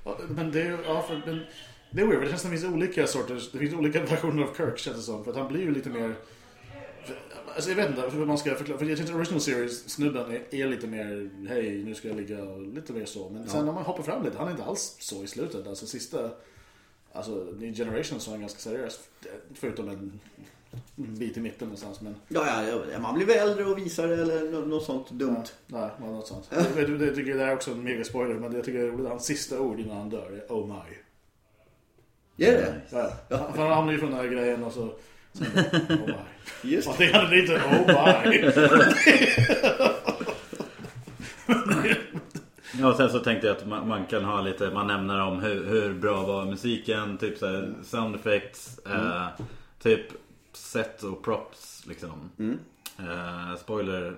Ja, 0.05 0.17
men 0.29 0.51
det 0.53 0.61
är 0.61 0.65
ju... 0.65 0.79
Ja, 0.87 1.03
för, 1.03 1.23
men, 1.27 1.47
det 1.91 2.01
är 2.03 2.07
weird, 2.07 2.21
det 2.23 2.29
känns 2.29 2.43
som 2.43 2.51
det 2.51 2.57
finns 2.59 2.75
olika 2.75 3.07
sorters... 3.07 3.53
Det 3.53 3.59
finns 3.59 3.75
olika 3.75 4.01
versioner 4.05 4.43
av 4.43 4.55
Kirk 4.57 4.79
känns 4.79 4.97
det 4.97 5.03
som. 5.03 5.25
För 5.25 5.31
att 5.31 5.37
han 5.37 5.49
blir 5.49 5.61
ju 5.61 5.71
lite 5.75 5.89
mer... 5.91 6.15
Alltså 7.55 7.71
jag 7.71 7.77
vet 7.77 7.89
inte 7.91 8.03
hur 8.11 8.27
man 8.27 8.39
ska 8.39 8.55
förklara. 8.55 8.79
För 8.79 8.87
jag 8.87 8.99
tycker 8.99 9.17
original 9.17 9.41
series, 9.41 9.89
snubben 9.91 10.31
är, 10.31 10.55
är 10.55 10.69
lite 10.69 10.87
mer... 10.87 11.31
Hej, 11.49 11.85
nu 11.85 11.95
ska 11.95 12.09
jag 12.09 12.17
ligga 12.17 12.45
och 12.45 12.63
lite 12.63 12.93
mer 12.93 13.05
så. 13.05 13.31
Men 13.31 13.49
sen 13.49 13.67
när 13.67 13.73
man 13.73 13.83
hoppar 13.85 14.03
fram 14.03 14.25
lite, 14.25 14.39
han 14.39 14.47
är 14.47 14.51
inte 14.51 14.65
alls 14.65 14.97
så 15.01 15.25
i 15.25 15.27
slutet. 15.27 15.67
Alltså 15.67 15.87
sista... 15.87 16.31
Alltså, 17.13 17.31
New 17.59 17.75
Generation 17.75 18.21
så 18.21 18.31
är 18.31 18.33
han 18.33 18.41
ganska 18.41 18.59
seriös. 18.59 19.01
Förutom 19.55 19.89
en 19.89 20.21
bit 20.95 21.37
i 21.37 21.41
mitten 21.41 21.69
någonstans. 21.69 22.01
Men 22.01 22.15
Ja, 22.29 22.63
ja, 22.69 22.83
ja, 22.93 22.99
man 22.99 23.15
blir 23.15 23.27
väl 23.27 23.49
äldre 23.49 23.65
och 23.65 23.79
visare 23.79 24.15
eller 24.23 24.51
nå- 24.51 24.61
något 24.61 24.85
sånt 24.85 25.11
dumt. 25.11 25.45
Nej, 25.67 25.91
men 26.01 26.13
något 26.13 26.27
sånt. 26.27 26.51
Jag, 26.51 26.63
jag, 26.91 27.03
jag 27.03 27.15
tycker 27.15 27.35
det 27.35 27.45
är 27.45 27.55
också 27.55 27.71
en 27.71 27.85
mega 27.85 28.05
spoiler, 28.05 28.35
men 28.35 28.53
jag 28.53 28.65
tycker 28.65 28.79
det 28.79 28.85
är 28.87 28.91
roligt. 28.91 29.09
Hans 29.09 29.25
sista 29.25 29.61
ord 29.61 29.81
innan 29.81 29.97
han 29.97 30.11
dör 30.11 30.31
är 30.49 30.55
Oh 30.55 30.67
my. 30.67 30.97
Är 32.41 32.53
det? 32.53 32.81
Ja, 32.91 33.13
ja. 33.29 33.53
För 33.55 33.63
han 33.63 33.73
hamnar 33.73 33.93
ju 33.93 33.99
från 33.99 34.11
den 34.11 34.21
här 34.21 34.29
grejen 34.29 34.65
och 34.65 34.73
så... 34.73 34.93
så 35.33 35.45
oh 35.45 36.07
my. 36.07 36.15
Just 36.63 36.89
Och 36.89 36.95
det 36.99 37.13
hade 37.13 37.37
lite 37.37 37.55
Oh 37.55 37.87
my. 37.87 38.45
Ja, 42.81 42.89
och 42.91 42.97
sen 42.97 43.11
så 43.11 43.19
tänkte 43.19 43.47
jag 43.47 43.57
att 43.57 43.67
man, 43.67 43.89
man 43.89 44.07
kan 44.07 44.25
ha 44.25 44.41
lite, 44.41 44.71
man 44.71 44.87
nämner 44.87 45.21
om 45.21 45.41
hur, 45.41 45.65
hur 45.65 45.95
bra 45.95 46.23
var 46.23 46.45
musiken, 46.45 47.19
typ 47.19 47.39
så 47.39 47.47
här, 47.47 47.75
sound 47.83 48.15
effects, 48.15 48.79
eh, 48.87 49.27
typ 49.83 50.07
set 50.53 51.03
och 51.03 51.25
props 51.25 51.87
liksom. 51.87 52.31
Eh, 52.99 53.57
spoiler, 53.57 54.17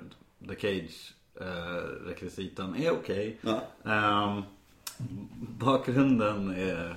The 0.49 0.55
Cage, 0.55 1.15
eh, 1.41 2.07
rekvisitan 2.07 2.77
är 2.77 2.91
okej. 2.91 3.39
Ja. 3.41 3.63
Ehm, 3.85 4.43
bakgrunden 5.59 6.51
är 6.51 6.97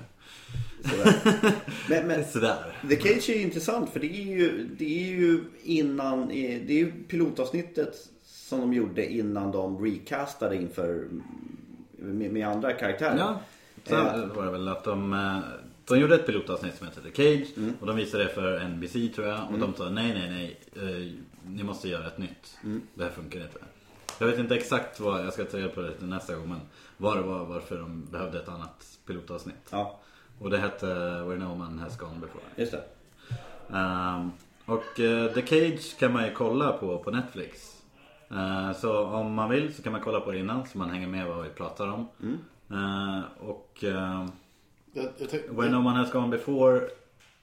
Men, 1.89 2.07
men 2.07 2.25
sådär. 2.25 2.77
The 2.89 2.95
Cage 2.95 3.29
är 3.29 3.33
ju 3.33 3.41
intressant 3.41 3.89
för 3.89 3.99
det 3.99 4.07
är 4.07 4.37
ju, 4.37 4.69
det 4.77 5.03
är 5.03 5.07
ju 5.07 5.43
innan, 5.63 6.21
eh, 6.21 6.61
det 6.67 6.73
är 6.73 6.77
ju 6.77 6.91
pilotavsnittet 7.07 7.95
som 8.23 8.59
de 8.59 8.73
gjorde 8.73 9.11
innan 9.11 9.51
de 9.51 9.85
recastade 9.85 10.55
inför 10.55 11.07
med, 11.91 12.31
med 12.31 12.47
andra 12.47 12.73
karaktärer. 12.73 13.17
Ja, 13.17 13.39
sen 13.83 14.29
var 14.35 14.45
det 14.45 14.51
väl 14.51 14.67
att 14.67 14.83
de, 14.83 15.13
eh, 15.13 15.39
de 15.85 15.99
gjorde 15.99 16.15
ett 16.15 16.25
pilotavsnitt 16.25 16.75
som 16.75 16.87
heter 16.87 17.01
The 17.01 17.11
Cage 17.11 17.47
och 17.79 17.87
de 17.87 17.95
visade 17.95 18.23
det 18.23 18.29
för 18.29 18.59
NBC 18.59 19.15
tror 19.15 19.27
jag 19.27 19.51
och 19.51 19.59
de 19.59 19.73
sa 19.73 19.89
nej 19.89 20.13
nej 20.13 20.29
nej, 20.29 20.59
eh, 20.75 21.13
ni 21.47 21.63
måste 21.63 21.89
göra 21.89 22.07
ett 22.07 22.17
nytt. 22.17 22.57
Det 22.93 23.03
här 23.03 23.11
funkar 23.11 23.39
inte. 23.39 23.59
Jag 24.19 24.27
vet 24.27 24.39
inte 24.39 24.55
exakt 24.55 24.99
vad, 24.99 25.25
jag 25.25 25.33
ska 25.33 25.43
ta 25.43 25.57
reda 25.57 25.69
på 25.69 25.81
det 25.81 26.05
nästa 26.05 26.35
gång 26.35 26.49
men 26.49 26.59
vad 26.97 27.17
det 27.17 27.23
var 27.23 27.45
varför 27.45 27.77
de 27.77 28.05
behövde 28.11 28.39
ett 28.39 28.49
annat 28.49 28.97
pilotavsnitt. 29.05 29.69
Ja, 29.69 29.99
Och 30.39 30.49
det 30.49 30.57
hette 30.57 30.85
Where 31.23 31.37
No 31.37 31.55
Man 31.55 31.79
Has 31.79 31.97
Gone 31.97 32.19
Before. 32.19 32.43
just 32.55 32.71
det. 32.71 32.83
Ehm, 33.77 34.31
och 34.65 34.99
eh, 34.99 35.33
The 35.33 35.41
Cage 35.47 35.97
kan 35.99 36.13
man 36.13 36.25
ju 36.25 36.33
kolla 36.33 36.71
på 36.71 36.97
på 36.97 37.11
Netflix. 37.11 37.81
Eh, 38.31 38.71
så 38.73 39.05
om 39.05 39.33
man 39.33 39.49
vill 39.49 39.73
så 39.73 39.83
kan 39.83 39.91
man 39.91 40.01
kolla 40.01 40.19
på 40.19 40.31
det 40.31 40.39
innan 40.39 40.67
så 40.67 40.77
man 40.77 40.89
hänger 40.89 41.07
med 41.07 41.27
vad 41.27 41.43
vi 41.43 41.49
pratar 41.49 41.87
om. 41.87 42.07
Eh, 42.71 43.21
och 43.39 43.79
uh, 43.83 44.25
Jag, 44.93 45.05
jag, 45.17 45.55
Where 45.55 45.69
No 45.69 45.81
Man 45.81 45.95
Has 45.95 46.11
Gone 46.11 46.27
Before 46.27 46.81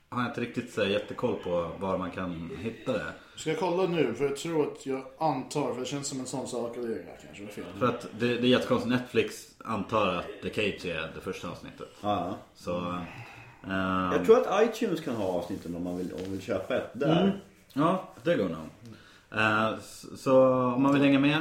har 0.08 0.22
jag 0.22 0.30
inte 0.30 0.40
riktigt 0.40 0.72
så 0.72 0.84
jättekoll 0.84 1.34
på 1.34 1.70
var 1.78 1.98
man 1.98 2.10
kan 2.10 2.50
hitta 2.58 2.92
det. 2.92 3.12
Ska 3.36 3.50
jag 3.50 3.58
kolla 3.58 3.86
nu? 3.86 4.14
För 4.14 4.24
jag 4.24 4.36
tror 4.36 4.72
att 4.72 4.86
jag 4.86 5.04
antar, 5.18 5.72
för 5.74 5.80
det 5.80 5.86
känns 5.86 6.06
som 6.08 6.20
en 6.20 6.26
sån 6.26 6.48
sak, 6.48 6.76
är 6.76 7.06
kanske 7.26 7.46
fel. 7.46 7.64
För 7.78 7.86
att 7.88 8.06
det, 8.18 8.26
det 8.26 8.46
är 8.46 8.50
jättekonstigt. 8.50 8.90
Netflix 8.90 9.48
antar 9.64 10.06
att 10.14 10.26
The 10.42 10.50
Cage 10.54 10.84
är 10.86 11.12
det 11.14 11.20
första 11.20 11.50
avsnittet. 11.50 11.88
Ja. 12.00 12.34
Så... 12.54 12.78
ehm, 13.64 14.12
Jag 14.12 14.24
tror 14.24 14.40
att 14.48 14.62
iTunes 14.64 15.00
kan 15.00 15.14
ha 15.16 15.24
avsnitten 15.24 15.76
om 15.76 15.84
man 15.84 15.96
vill, 15.98 16.12
om 16.12 16.20
man 16.20 16.30
vill 16.30 16.42
köpa 16.42 16.76
ett 16.76 16.90
där. 16.92 17.40
Ja, 17.72 18.08
det 18.22 18.36
går 18.36 18.48
nog. 18.48 18.58
Eh, 19.40 19.74
s- 19.78 20.06
så 20.22 20.52
om 20.54 20.82
man 20.82 20.92
vill 20.92 21.02
hänga 21.02 21.18
med 21.18 21.36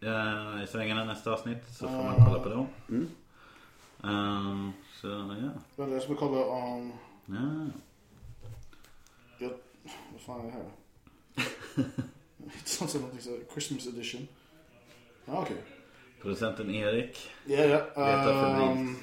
eh, 0.00 0.64
i 0.64 0.66
svängarna 0.66 1.04
nästa 1.04 1.32
avsnitt 1.32 1.64
så 1.76 1.86
får 1.88 1.94
man 2.04 2.14
kolla 2.26 2.38
på 2.38 2.48
dem. 2.48 2.66
Eh, 4.04 4.70
så 5.00 5.08
ja. 5.08 5.50
Vänta, 5.76 5.92
jag 5.94 6.02
ska 6.02 6.14
kolla 6.14 6.44
om... 6.44 6.92
ja. 7.26 7.66
Jag, 9.38 9.50
vad 10.12 10.20
fan 10.26 10.40
är 10.40 10.44
det 10.44 10.50
här? 10.50 10.64
Som 12.64 13.00
någonting 13.00 13.20
så 13.20 13.38
Christmas 13.52 13.86
edition. 13.86 14.28
Ja, 15.24 15.40
okej. 15.42 15.56
Producenten 16.22 16.70
Erik. 16.74 17.30
Ja, 17.46 17.56
ja. 17.64 17.78
Letar 17.78 18.44
febrilt. 18.44 18.78
ehm, 18.78 18.96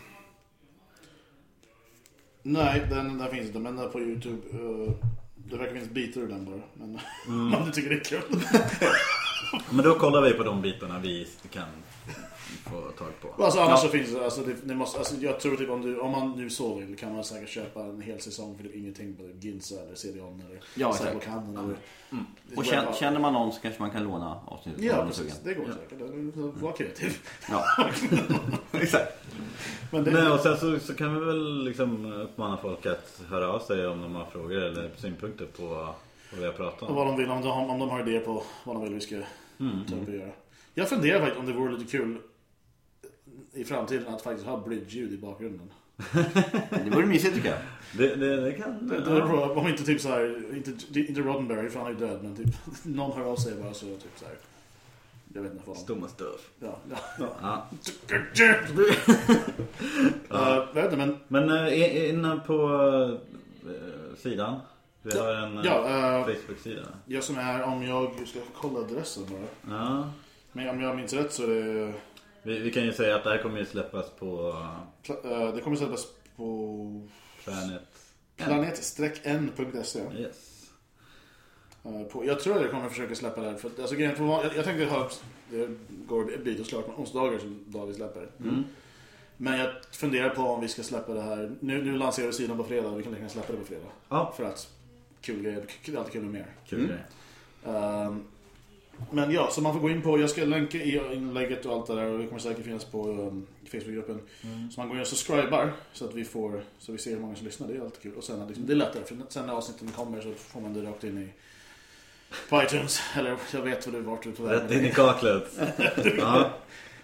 nej, 2.43 2.87
den, 2.89 3.17
den 3.17 3.29
finns 3.31 3.47
inte. 3.47 3.59
Men 3.59 3.75
den 3.75 3.85
är 3.85 3.89
på 3.89 3.99
Youtube. 3.99 4.41
eh, 4.51 4.93
det 5.35 5.57
verkar 5.57 5.73
finnas 5.73 5.89
bitar 5.89 6.21
ur 6.21 6.27
den 6.27 6.45
bara. 6.45 6.61
Men 6.73 6.99
Mm. 7.27 7.65
du 7.65 7.71
tycker 7.71 7.89
det 7.89 7.95
är 7.95 8.03
kul. 8.03 8.21
Men 9.69 9.85
då 9.85 9.95
kollar 9.95 10.21
vi 10.21 10.33
på 10.33 10.43
de 10.43 10.61
bitarna 10.61 10.99
vi 10.99 11.27
kan 11.51 11.65
få 12.63 12.81
tag 12.97 13.07
på. 13.21 13.43
Alltså 13.43 13.59
annars 13.59 13.79
så 13.79 13.87
finns 13.87 14.13
det, 14.13 14.23
alltså, 14.25 14.41
det, 14.41 14.55
det 14.63 14.75
måste, 14.75 14.97
alltså, 14.99 15.15
jag 15.15 15.39
tror 15.39 15.55
typ 15.55 15.69
om, 15.69 15.81
du, 15.81 15.99
om 15.99 16.11
man 16.11 16.31
nu 16.37 16.49
så 16.49 16.75
vill 16.75 16.97
kan 16.97 17.13
man 17.15 17.23
säkert 17.23 17.49
köpa 17.49 17.79
en 17.79 18.01
hel 18.01 18.21
säsong 18.21 18.55
för 18.57 18.63
typ 18.63 18.75
ingenting 18.75 19.15
på 19.15 19.23
Ginza 19.39 19.75
eller 19.81 19.95
CD-ON 19.95 20.43
eller 20.49 20.59
Ja. 20.75 20.93
Cybercanon 20.93 21.57
eller... 21.57 21.75
Och 22.57 22.65
känner, 22.65 22.93
känner 22.93 23.19
man 23.19 23.33
någon 23.33 23.51
så 23.53 23.61
kanske 23.61 23.81
man 23.81 23.91
kan 23.91 24.03
låna 24.03 24.39
avsnittet. 24.45 24.83
Ja 24.83 25.05
precis, 25.07 25.17
sugen. 25.23 25.35
det 25.43 25.53
går 25.53 25.65
säkert. 25.65 26.33
Det- 26.35 26.61
Var 26.61 26.71
kreativ. 26.71 27.17
Ja, 27.49 27.65
exakt. 28.71 29.13
Men 29.91 30.03
det, 30.03 30.11
Nej, 30.11 30.27
och 30.31 30.39
sen 30.39 30.57
så, 30.57 30.79
så 30.79 30.93
kan 30.95 31.19
vi 31.19 31.25
väl 31.25 31.63
liksom 31.63 32.13
uppmana 32.13 32.57
folk 32.57 32.85
att 32.85 33.21
höra 33.29 33.47
av 33.49 33.59
sig 33.59 33.87
om 33.87 34.01
de 34.01 34.15
har 34.15 34.25
frågor 34.25 34.57
eller 34.63 34.89
synpunkter 34.97 35.45
på 35.45 35.95
vad 36.33 36.39
vi 36.39 36.45
har 36.45 36.53
pratat 36.53 36.81
och 36.81 36.89
om. 36.89 36.95
vad 36.95 37.07
de 37.07 37.17
vill, 37.17 37.29
om 37.29 37.41
de, 37.41 37.47
har- 37.47 37.69
om 37.69 37.79
de 37.79 37.89
har 37.89 37.99
idéer 37.99 38.19
på 38.19 38.43
vad 38.63 38.75
de 38.75 38.83
vill 38.83 38.93
vi 38.93 38.99
ska 38.99 39.17
upp 39.17 40.07
och 40.07 40.13
göra. 40.13 40.31
Jag 40.73 40.89
funderar 40.89 41.19
faktiskt 41.19 41.39
om 41.39 41.45
det 41.45 41.53
vore 41.53 41.71
lite 41.77 41.91
kul 41.91 42.17
i 43.53 43.63
framtiden 43.63 44.07
att 44.13 44.21
faktiskt 44.21 44.47
ha 44.47 44.57
bridge-ljud 44.57 45.13
i 45.13 45.17
bakgrunden. 45.17 45.69
Det 46.69 46.89
vore 46.91 47.05
mysigt 47.05 47.35
tycker 47.35 47.49
jag. 47.49 47.59
Det, 47.97 48.15
det, 48.15 48.41
det 48.41 48.51
kan... 48.51 48.87
Det, 48.87 48.95
det 48.99 49.03
bra, 49.21 49.49
om 49.49 49.67
inte 49.67 49.83
typ 49.83 50.01
så 50.01 50.09
här, 50.09 50.43
inte, 50.55 50.99
inte 50.99 51.21
Roddenberry 51.21 51.69
för 51.69 51.79
han 51.79 51.87
är 51.87 51.91
ju 51.91 51.97
död, 52.07 52.19
men 52.23 52.35
typ 52.35 52.47
någon 52.83 53.11
hör 53.17 53.31
av 53.31 53.35
sig 53.35 53.55
bara 53.55 53.73
så 53.73 53.85
typ 53.85 54.11
så 54.15 54.25
här. 54.25 54.35
Jag 55.33 55.41
vet 55.41 55.51
inte 55.51 55.63
vad. 55.65 55.77
Stumma 55.77 56.07
stuff. 56.07 56.49
Ja, 56.59 56.77
ja. 57.19 57.27
Ja. 57.41 57.67
Uh, 60.31 60.67
jag 60.73 60.73
vet 60.73 60.93
inte, 60.93 60.97
men 60.97 61.17
Men 61.27 61.49
äh, 61.49 62.09
inne 62.09 62.39
på 62.47 62.53
eh, 63.65 64.15
sidan. 64.17 64.59
Vi 65.03 65.17
har 65.19 65.33
en 65.33 65.57
eh, 65.57 65.65
ja, 65.65 66.19
eh, 66.19 66.25
Facebook-sida. 66.35 66.81
jag 67.05 67.23
som 67.23 67.37
är, 67.37 67.63
om 67.63 67.83
jag 67.83 68.27
ska 68.27 68.39
kolla 68.55 68.79
adressen 68.79 69.23
bara. 69.29 69.75
Ja. 69.77 70.09
Men 70.51 70.69
om 70.69 70.81
jag 70.81 70.95
minns 70.95 71.13
rätt 71.13 71.33
så 71.33 71.43
är 71.43 71.47
det, 71.47 71.93
Vi, 72.43 72.59
vi 72.59 72.71
kan 72.71 72.83
ju 72.83 72.93
säga 72.93 73.15
att 73.15 73.23
det 73.23 73.29
här 73.29 73.37
kommer 73.37 73.59
ju 73.59 73.65
släppas 73.65 74.09
på 74.09 74.49
eh, 75.23 75.53
det 75.55 75.61
kommer 75.61 75.77
släppas 75.77 76.07
på 76.35 77.07
Planet. 77.43 77.81
planet-n.se. 78.37 79.99
Yes. 80.17 80.49
På- 82.11 82.25
Jag 82.25 82.39
tror 82.39 82.55
att 82.55 82.61
jag 82.61 82.71
kommer 82.71 82.89
försöka 82.89 83.15
släppa 83.15 83.41
det 83.41 83.49
här. 83.49 83.55
För, 83.57 83.71
alltså, 83.81 83.95
grejen, 83.95 84.15
på, 84.15 84.23
van- 84.23 84.43
jag, 84.43 84.55
jag 84.55 84.65
tänkte 84.65 84.85
ha, 84.85 85.09
det 85.49 85.69
går 86.07 86.33
ett 86.33 86.43
bit 86.43 86.59
och 86.59 86.65
klart 86.67 86.85
på 86.85 87.01
onsdagar 87.01 87.39
som 87.39 87.63
David 87.67 87.95
släpper. 87.95 88.29
Mm. 88.39 88.63
Men 89.37 89.59
jag 89.59 89.69
funderar 89.91 90.29
på 90.29 90.41
om 90.41 90.61
vi 90.61 90.67
ska 90.67 90.83
släppa 90.83 91.13
det 91.13 91.21
här. 91.21 91.51
Nu, 91.59 91.83
nu 91.83 91.97
lanserar 91.97 92.27
vi 92.27 92.33
sidan 92.33 92.57
på 92.57 92.63
fredag 92.63 92.95
vi 92.95 93.03
kan 93.03 93.13
lika 93.13 93.29
släppa 93.29 93.51
det 93.53 93.59
på 93.59 93.65
fredag. 93.65 93.85
Ja, 94.09 94.33
För 94.37 94.43
att 94.43 94.69
kul 95.23 95.43
grejer, 95.43 95.65
det 95.85 95.93
är 95.93 95.97
alltid 95.97 96.13
kul 96.13 96.21
med 96.21 96.31
mer. 96.31 96.45
kul 96.67 96.79
Mm. 96.79 96.91
grej. 96.91 97.03
Ehm, 97.75 98.23
men 99.11 99.31
ja, 99.31 99.49
så 99.51 99.61
man 99.61 99.73
får 99.73 99.79
gå 99.79 99.89
in 99.89 100.01
på, 100.01 100.19
jag 100.19 100.29
ska 100.29 100.45
länka 100.45 100.77
i 100.77 101.01
inlägget 101.13 101.65
och 101.65 101.73
allt 101.73 101.87
det 101.87 101.95
där 101.95 102.05
och 102.05 102.19
det 102.19 102.27
kommer 102.27 102.39
säkert 102.39 102.65
finnas 102.65 102.85
på 102.85 103.07
um, 103.09 103.47
Facebookgruppen. 103.65 104.19
Så 104.71 104.79
man 104.79 104.87
går 104.87 104.95
in 104.97 105.01
och 105.01 105.07
subscribar 105.07 105.73
så 105.93 106.05
att 106.05 106.13
vi 106.13 106.25
får, 106.25 106.63
så 106.79 106.91
vi 106.91 106.97
ser 106.97 107.11
hur 107.11 107.19
många 107.19 107.35
som 107.35 107.45
lyssnar, 107.45 107.67
det 107.67 107.75
är 107.75 107.81
alltid 107.81 108.01
kul. 108.01 108.13
Och 108.13 108.23
sen, 108.23 108.47
liksom, 108.47 108.65
det 108.65 108.73
är 108.73 108.75
lättare 108.75 109.03
för 109.03 109.17
sen 109.29 109.45
när 109.45 109.53
avsnitten 109.53 109.87
kommer 109.87 110.21
så 110.21 110.33
får 110.33 110.61
man 110.61 110.73
det 110.73 110.81
rakt 110.89 111.03
in 111.03 111.17
i 111.17 111.29
på 112.49 112.63
iTunes. 112.63 113.01
Eller 113.15 113.37
jag 113.53 113.61
vet 113.61 113.87
vad 113.87 113.95
du 113.95 114.01
vart 114.01 114.23
du 114.23 114.29
är 114.29 114.33
på 114.33 114.43
väg. 114.43 114.61
Rätt 114.61 114.71
in 114.71 114.85
i 114.85 114.91
kaklet. 114.91 115.59
ja. 116.17 116.51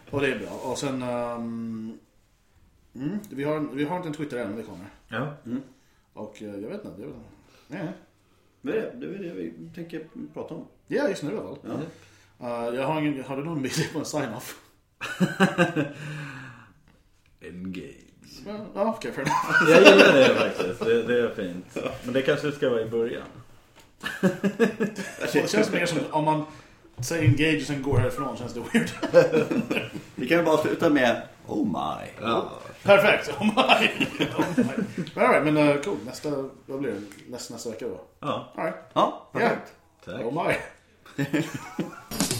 Och 0.09 0.21
det 0.21 0.27
är 0.27 0.39
bra. 0.39 0.49
Och 0.49 0.77
sen, 0.77 1.01
ehm, 1.01 1.97
mm, 2.95 3.19
vi, 3.29 3.43
har, 3.43 3.59
vi 3.59 3.83
har 3.83 3.95
inte 3.97 4.07
en 4.07 4.13
Twitter 4.13 4.37
än, 4.37 4.47
men 4.47 4.57
det 4.57 4.63
kommer. 4.63 4.85
ja. 5.07 5.33
Och 6.13 6.41
eh, 6.41 6.49
jag 6.49 6.69
vet 6.69 6.85
inte, 6.85 7.01
jag 7.01 7.07
vet 7.07 7.15
inte. 7.15 7.29
Nej. 7.67 7.87
Är 8.63 8.71
det, 8.71 8.91
det 8.95 9.05
är 9.05 9.19
det 9.19 9.33
vi 9.33 9.53
tänker 9.75 10.01
prata 10.33 10.53
om. 10.53 10.67
Ja, 10.87 11.09
just 11.09 11.23
nu 11.23 11.31
i 11.31 11.37
alla 11.37 11.43
fall. 11.47 11.57
Ja. 11.63 11.79
Eh, 12.69 12.75
jag 12.75 12.87
har, 12.87 13.01
ingen, 13.01 13.23
har 13.23 13.37
du 13.37 13.43
någon 13.43 13.61
bild 13.61 13.93
på 13.93 13.99
en 13.99 14.05
sign-off? 14.05 14.59
Engage. 17.41 18.09
Ja, 18.75 18.95
okej, 18.97 19.11
fair 19.11 19.25
enough. 19.25 19.69
Jag 19.69 19.79
gillar 19.83 20.13
det 20.13 20.35
faktiskt. 20.35 20.79
Det, 20.79 21.03
det 21.03 21.19
är 21.19 21.29
fint. 21.35 21.77
Men 22.03 22.13
det 22.13 22.21
kanske 22.21 22.51
ska 22.51 22.69
vara 22.69 22.81
i 22.81 22.89
början. 22.89 23.27
Det 25.33 25.49
känns 25.49 25.71
mer 25.71 25.85
som 25.85 25.97
om 26.11 26.25
man 26.25 26.45
säger 27.01 27.23
engage 27.23 27.61
och 27.61 27.67
sen 27.67 27.81
går 27.81 27.97
härifrån 27.97 28.37
känns 28.37 28.53
det 28.53 28.59
weird. 28.73 28.89
Vi 30.15 30.27
kan 30.27 30.37
ju 30.37 30.43
bara 30.43 30.57
sluta 30.57 30.89
med 30.89 31.21
Oh 31.47 31.65
my. 31.65 32.07
Ja. 32.21 32.51
Perfekt! 32.83 33.29
Oh 33.39 33.45
my! 33.45 33.89
Oh 34.37 34.45
my. 34.57 34.63
Men 35.15 35.25
all 35.25 35.33
right, 35.33 35.53
men 35.53 35.57
uh, 35.57 35.81
cool. 35.81 35.97
Nästa, 36.05 36.29
vad 36.65 36.79
blir 36.79 36.91
det? 36.91 37.01
Nästa, 37.31 37.53
nästa 37.53 37.69
vecka 37.69 37.85
då? 37.87 38.01
Ja, 38.19 38.53
All 38.55 38.63
right. 38.63 38.77
Ja, 38.93 39.29
perfekt. 39.33 39.73
tack. 40.05 40.15
Oh 40.25 40.47
my. 40.47 40.53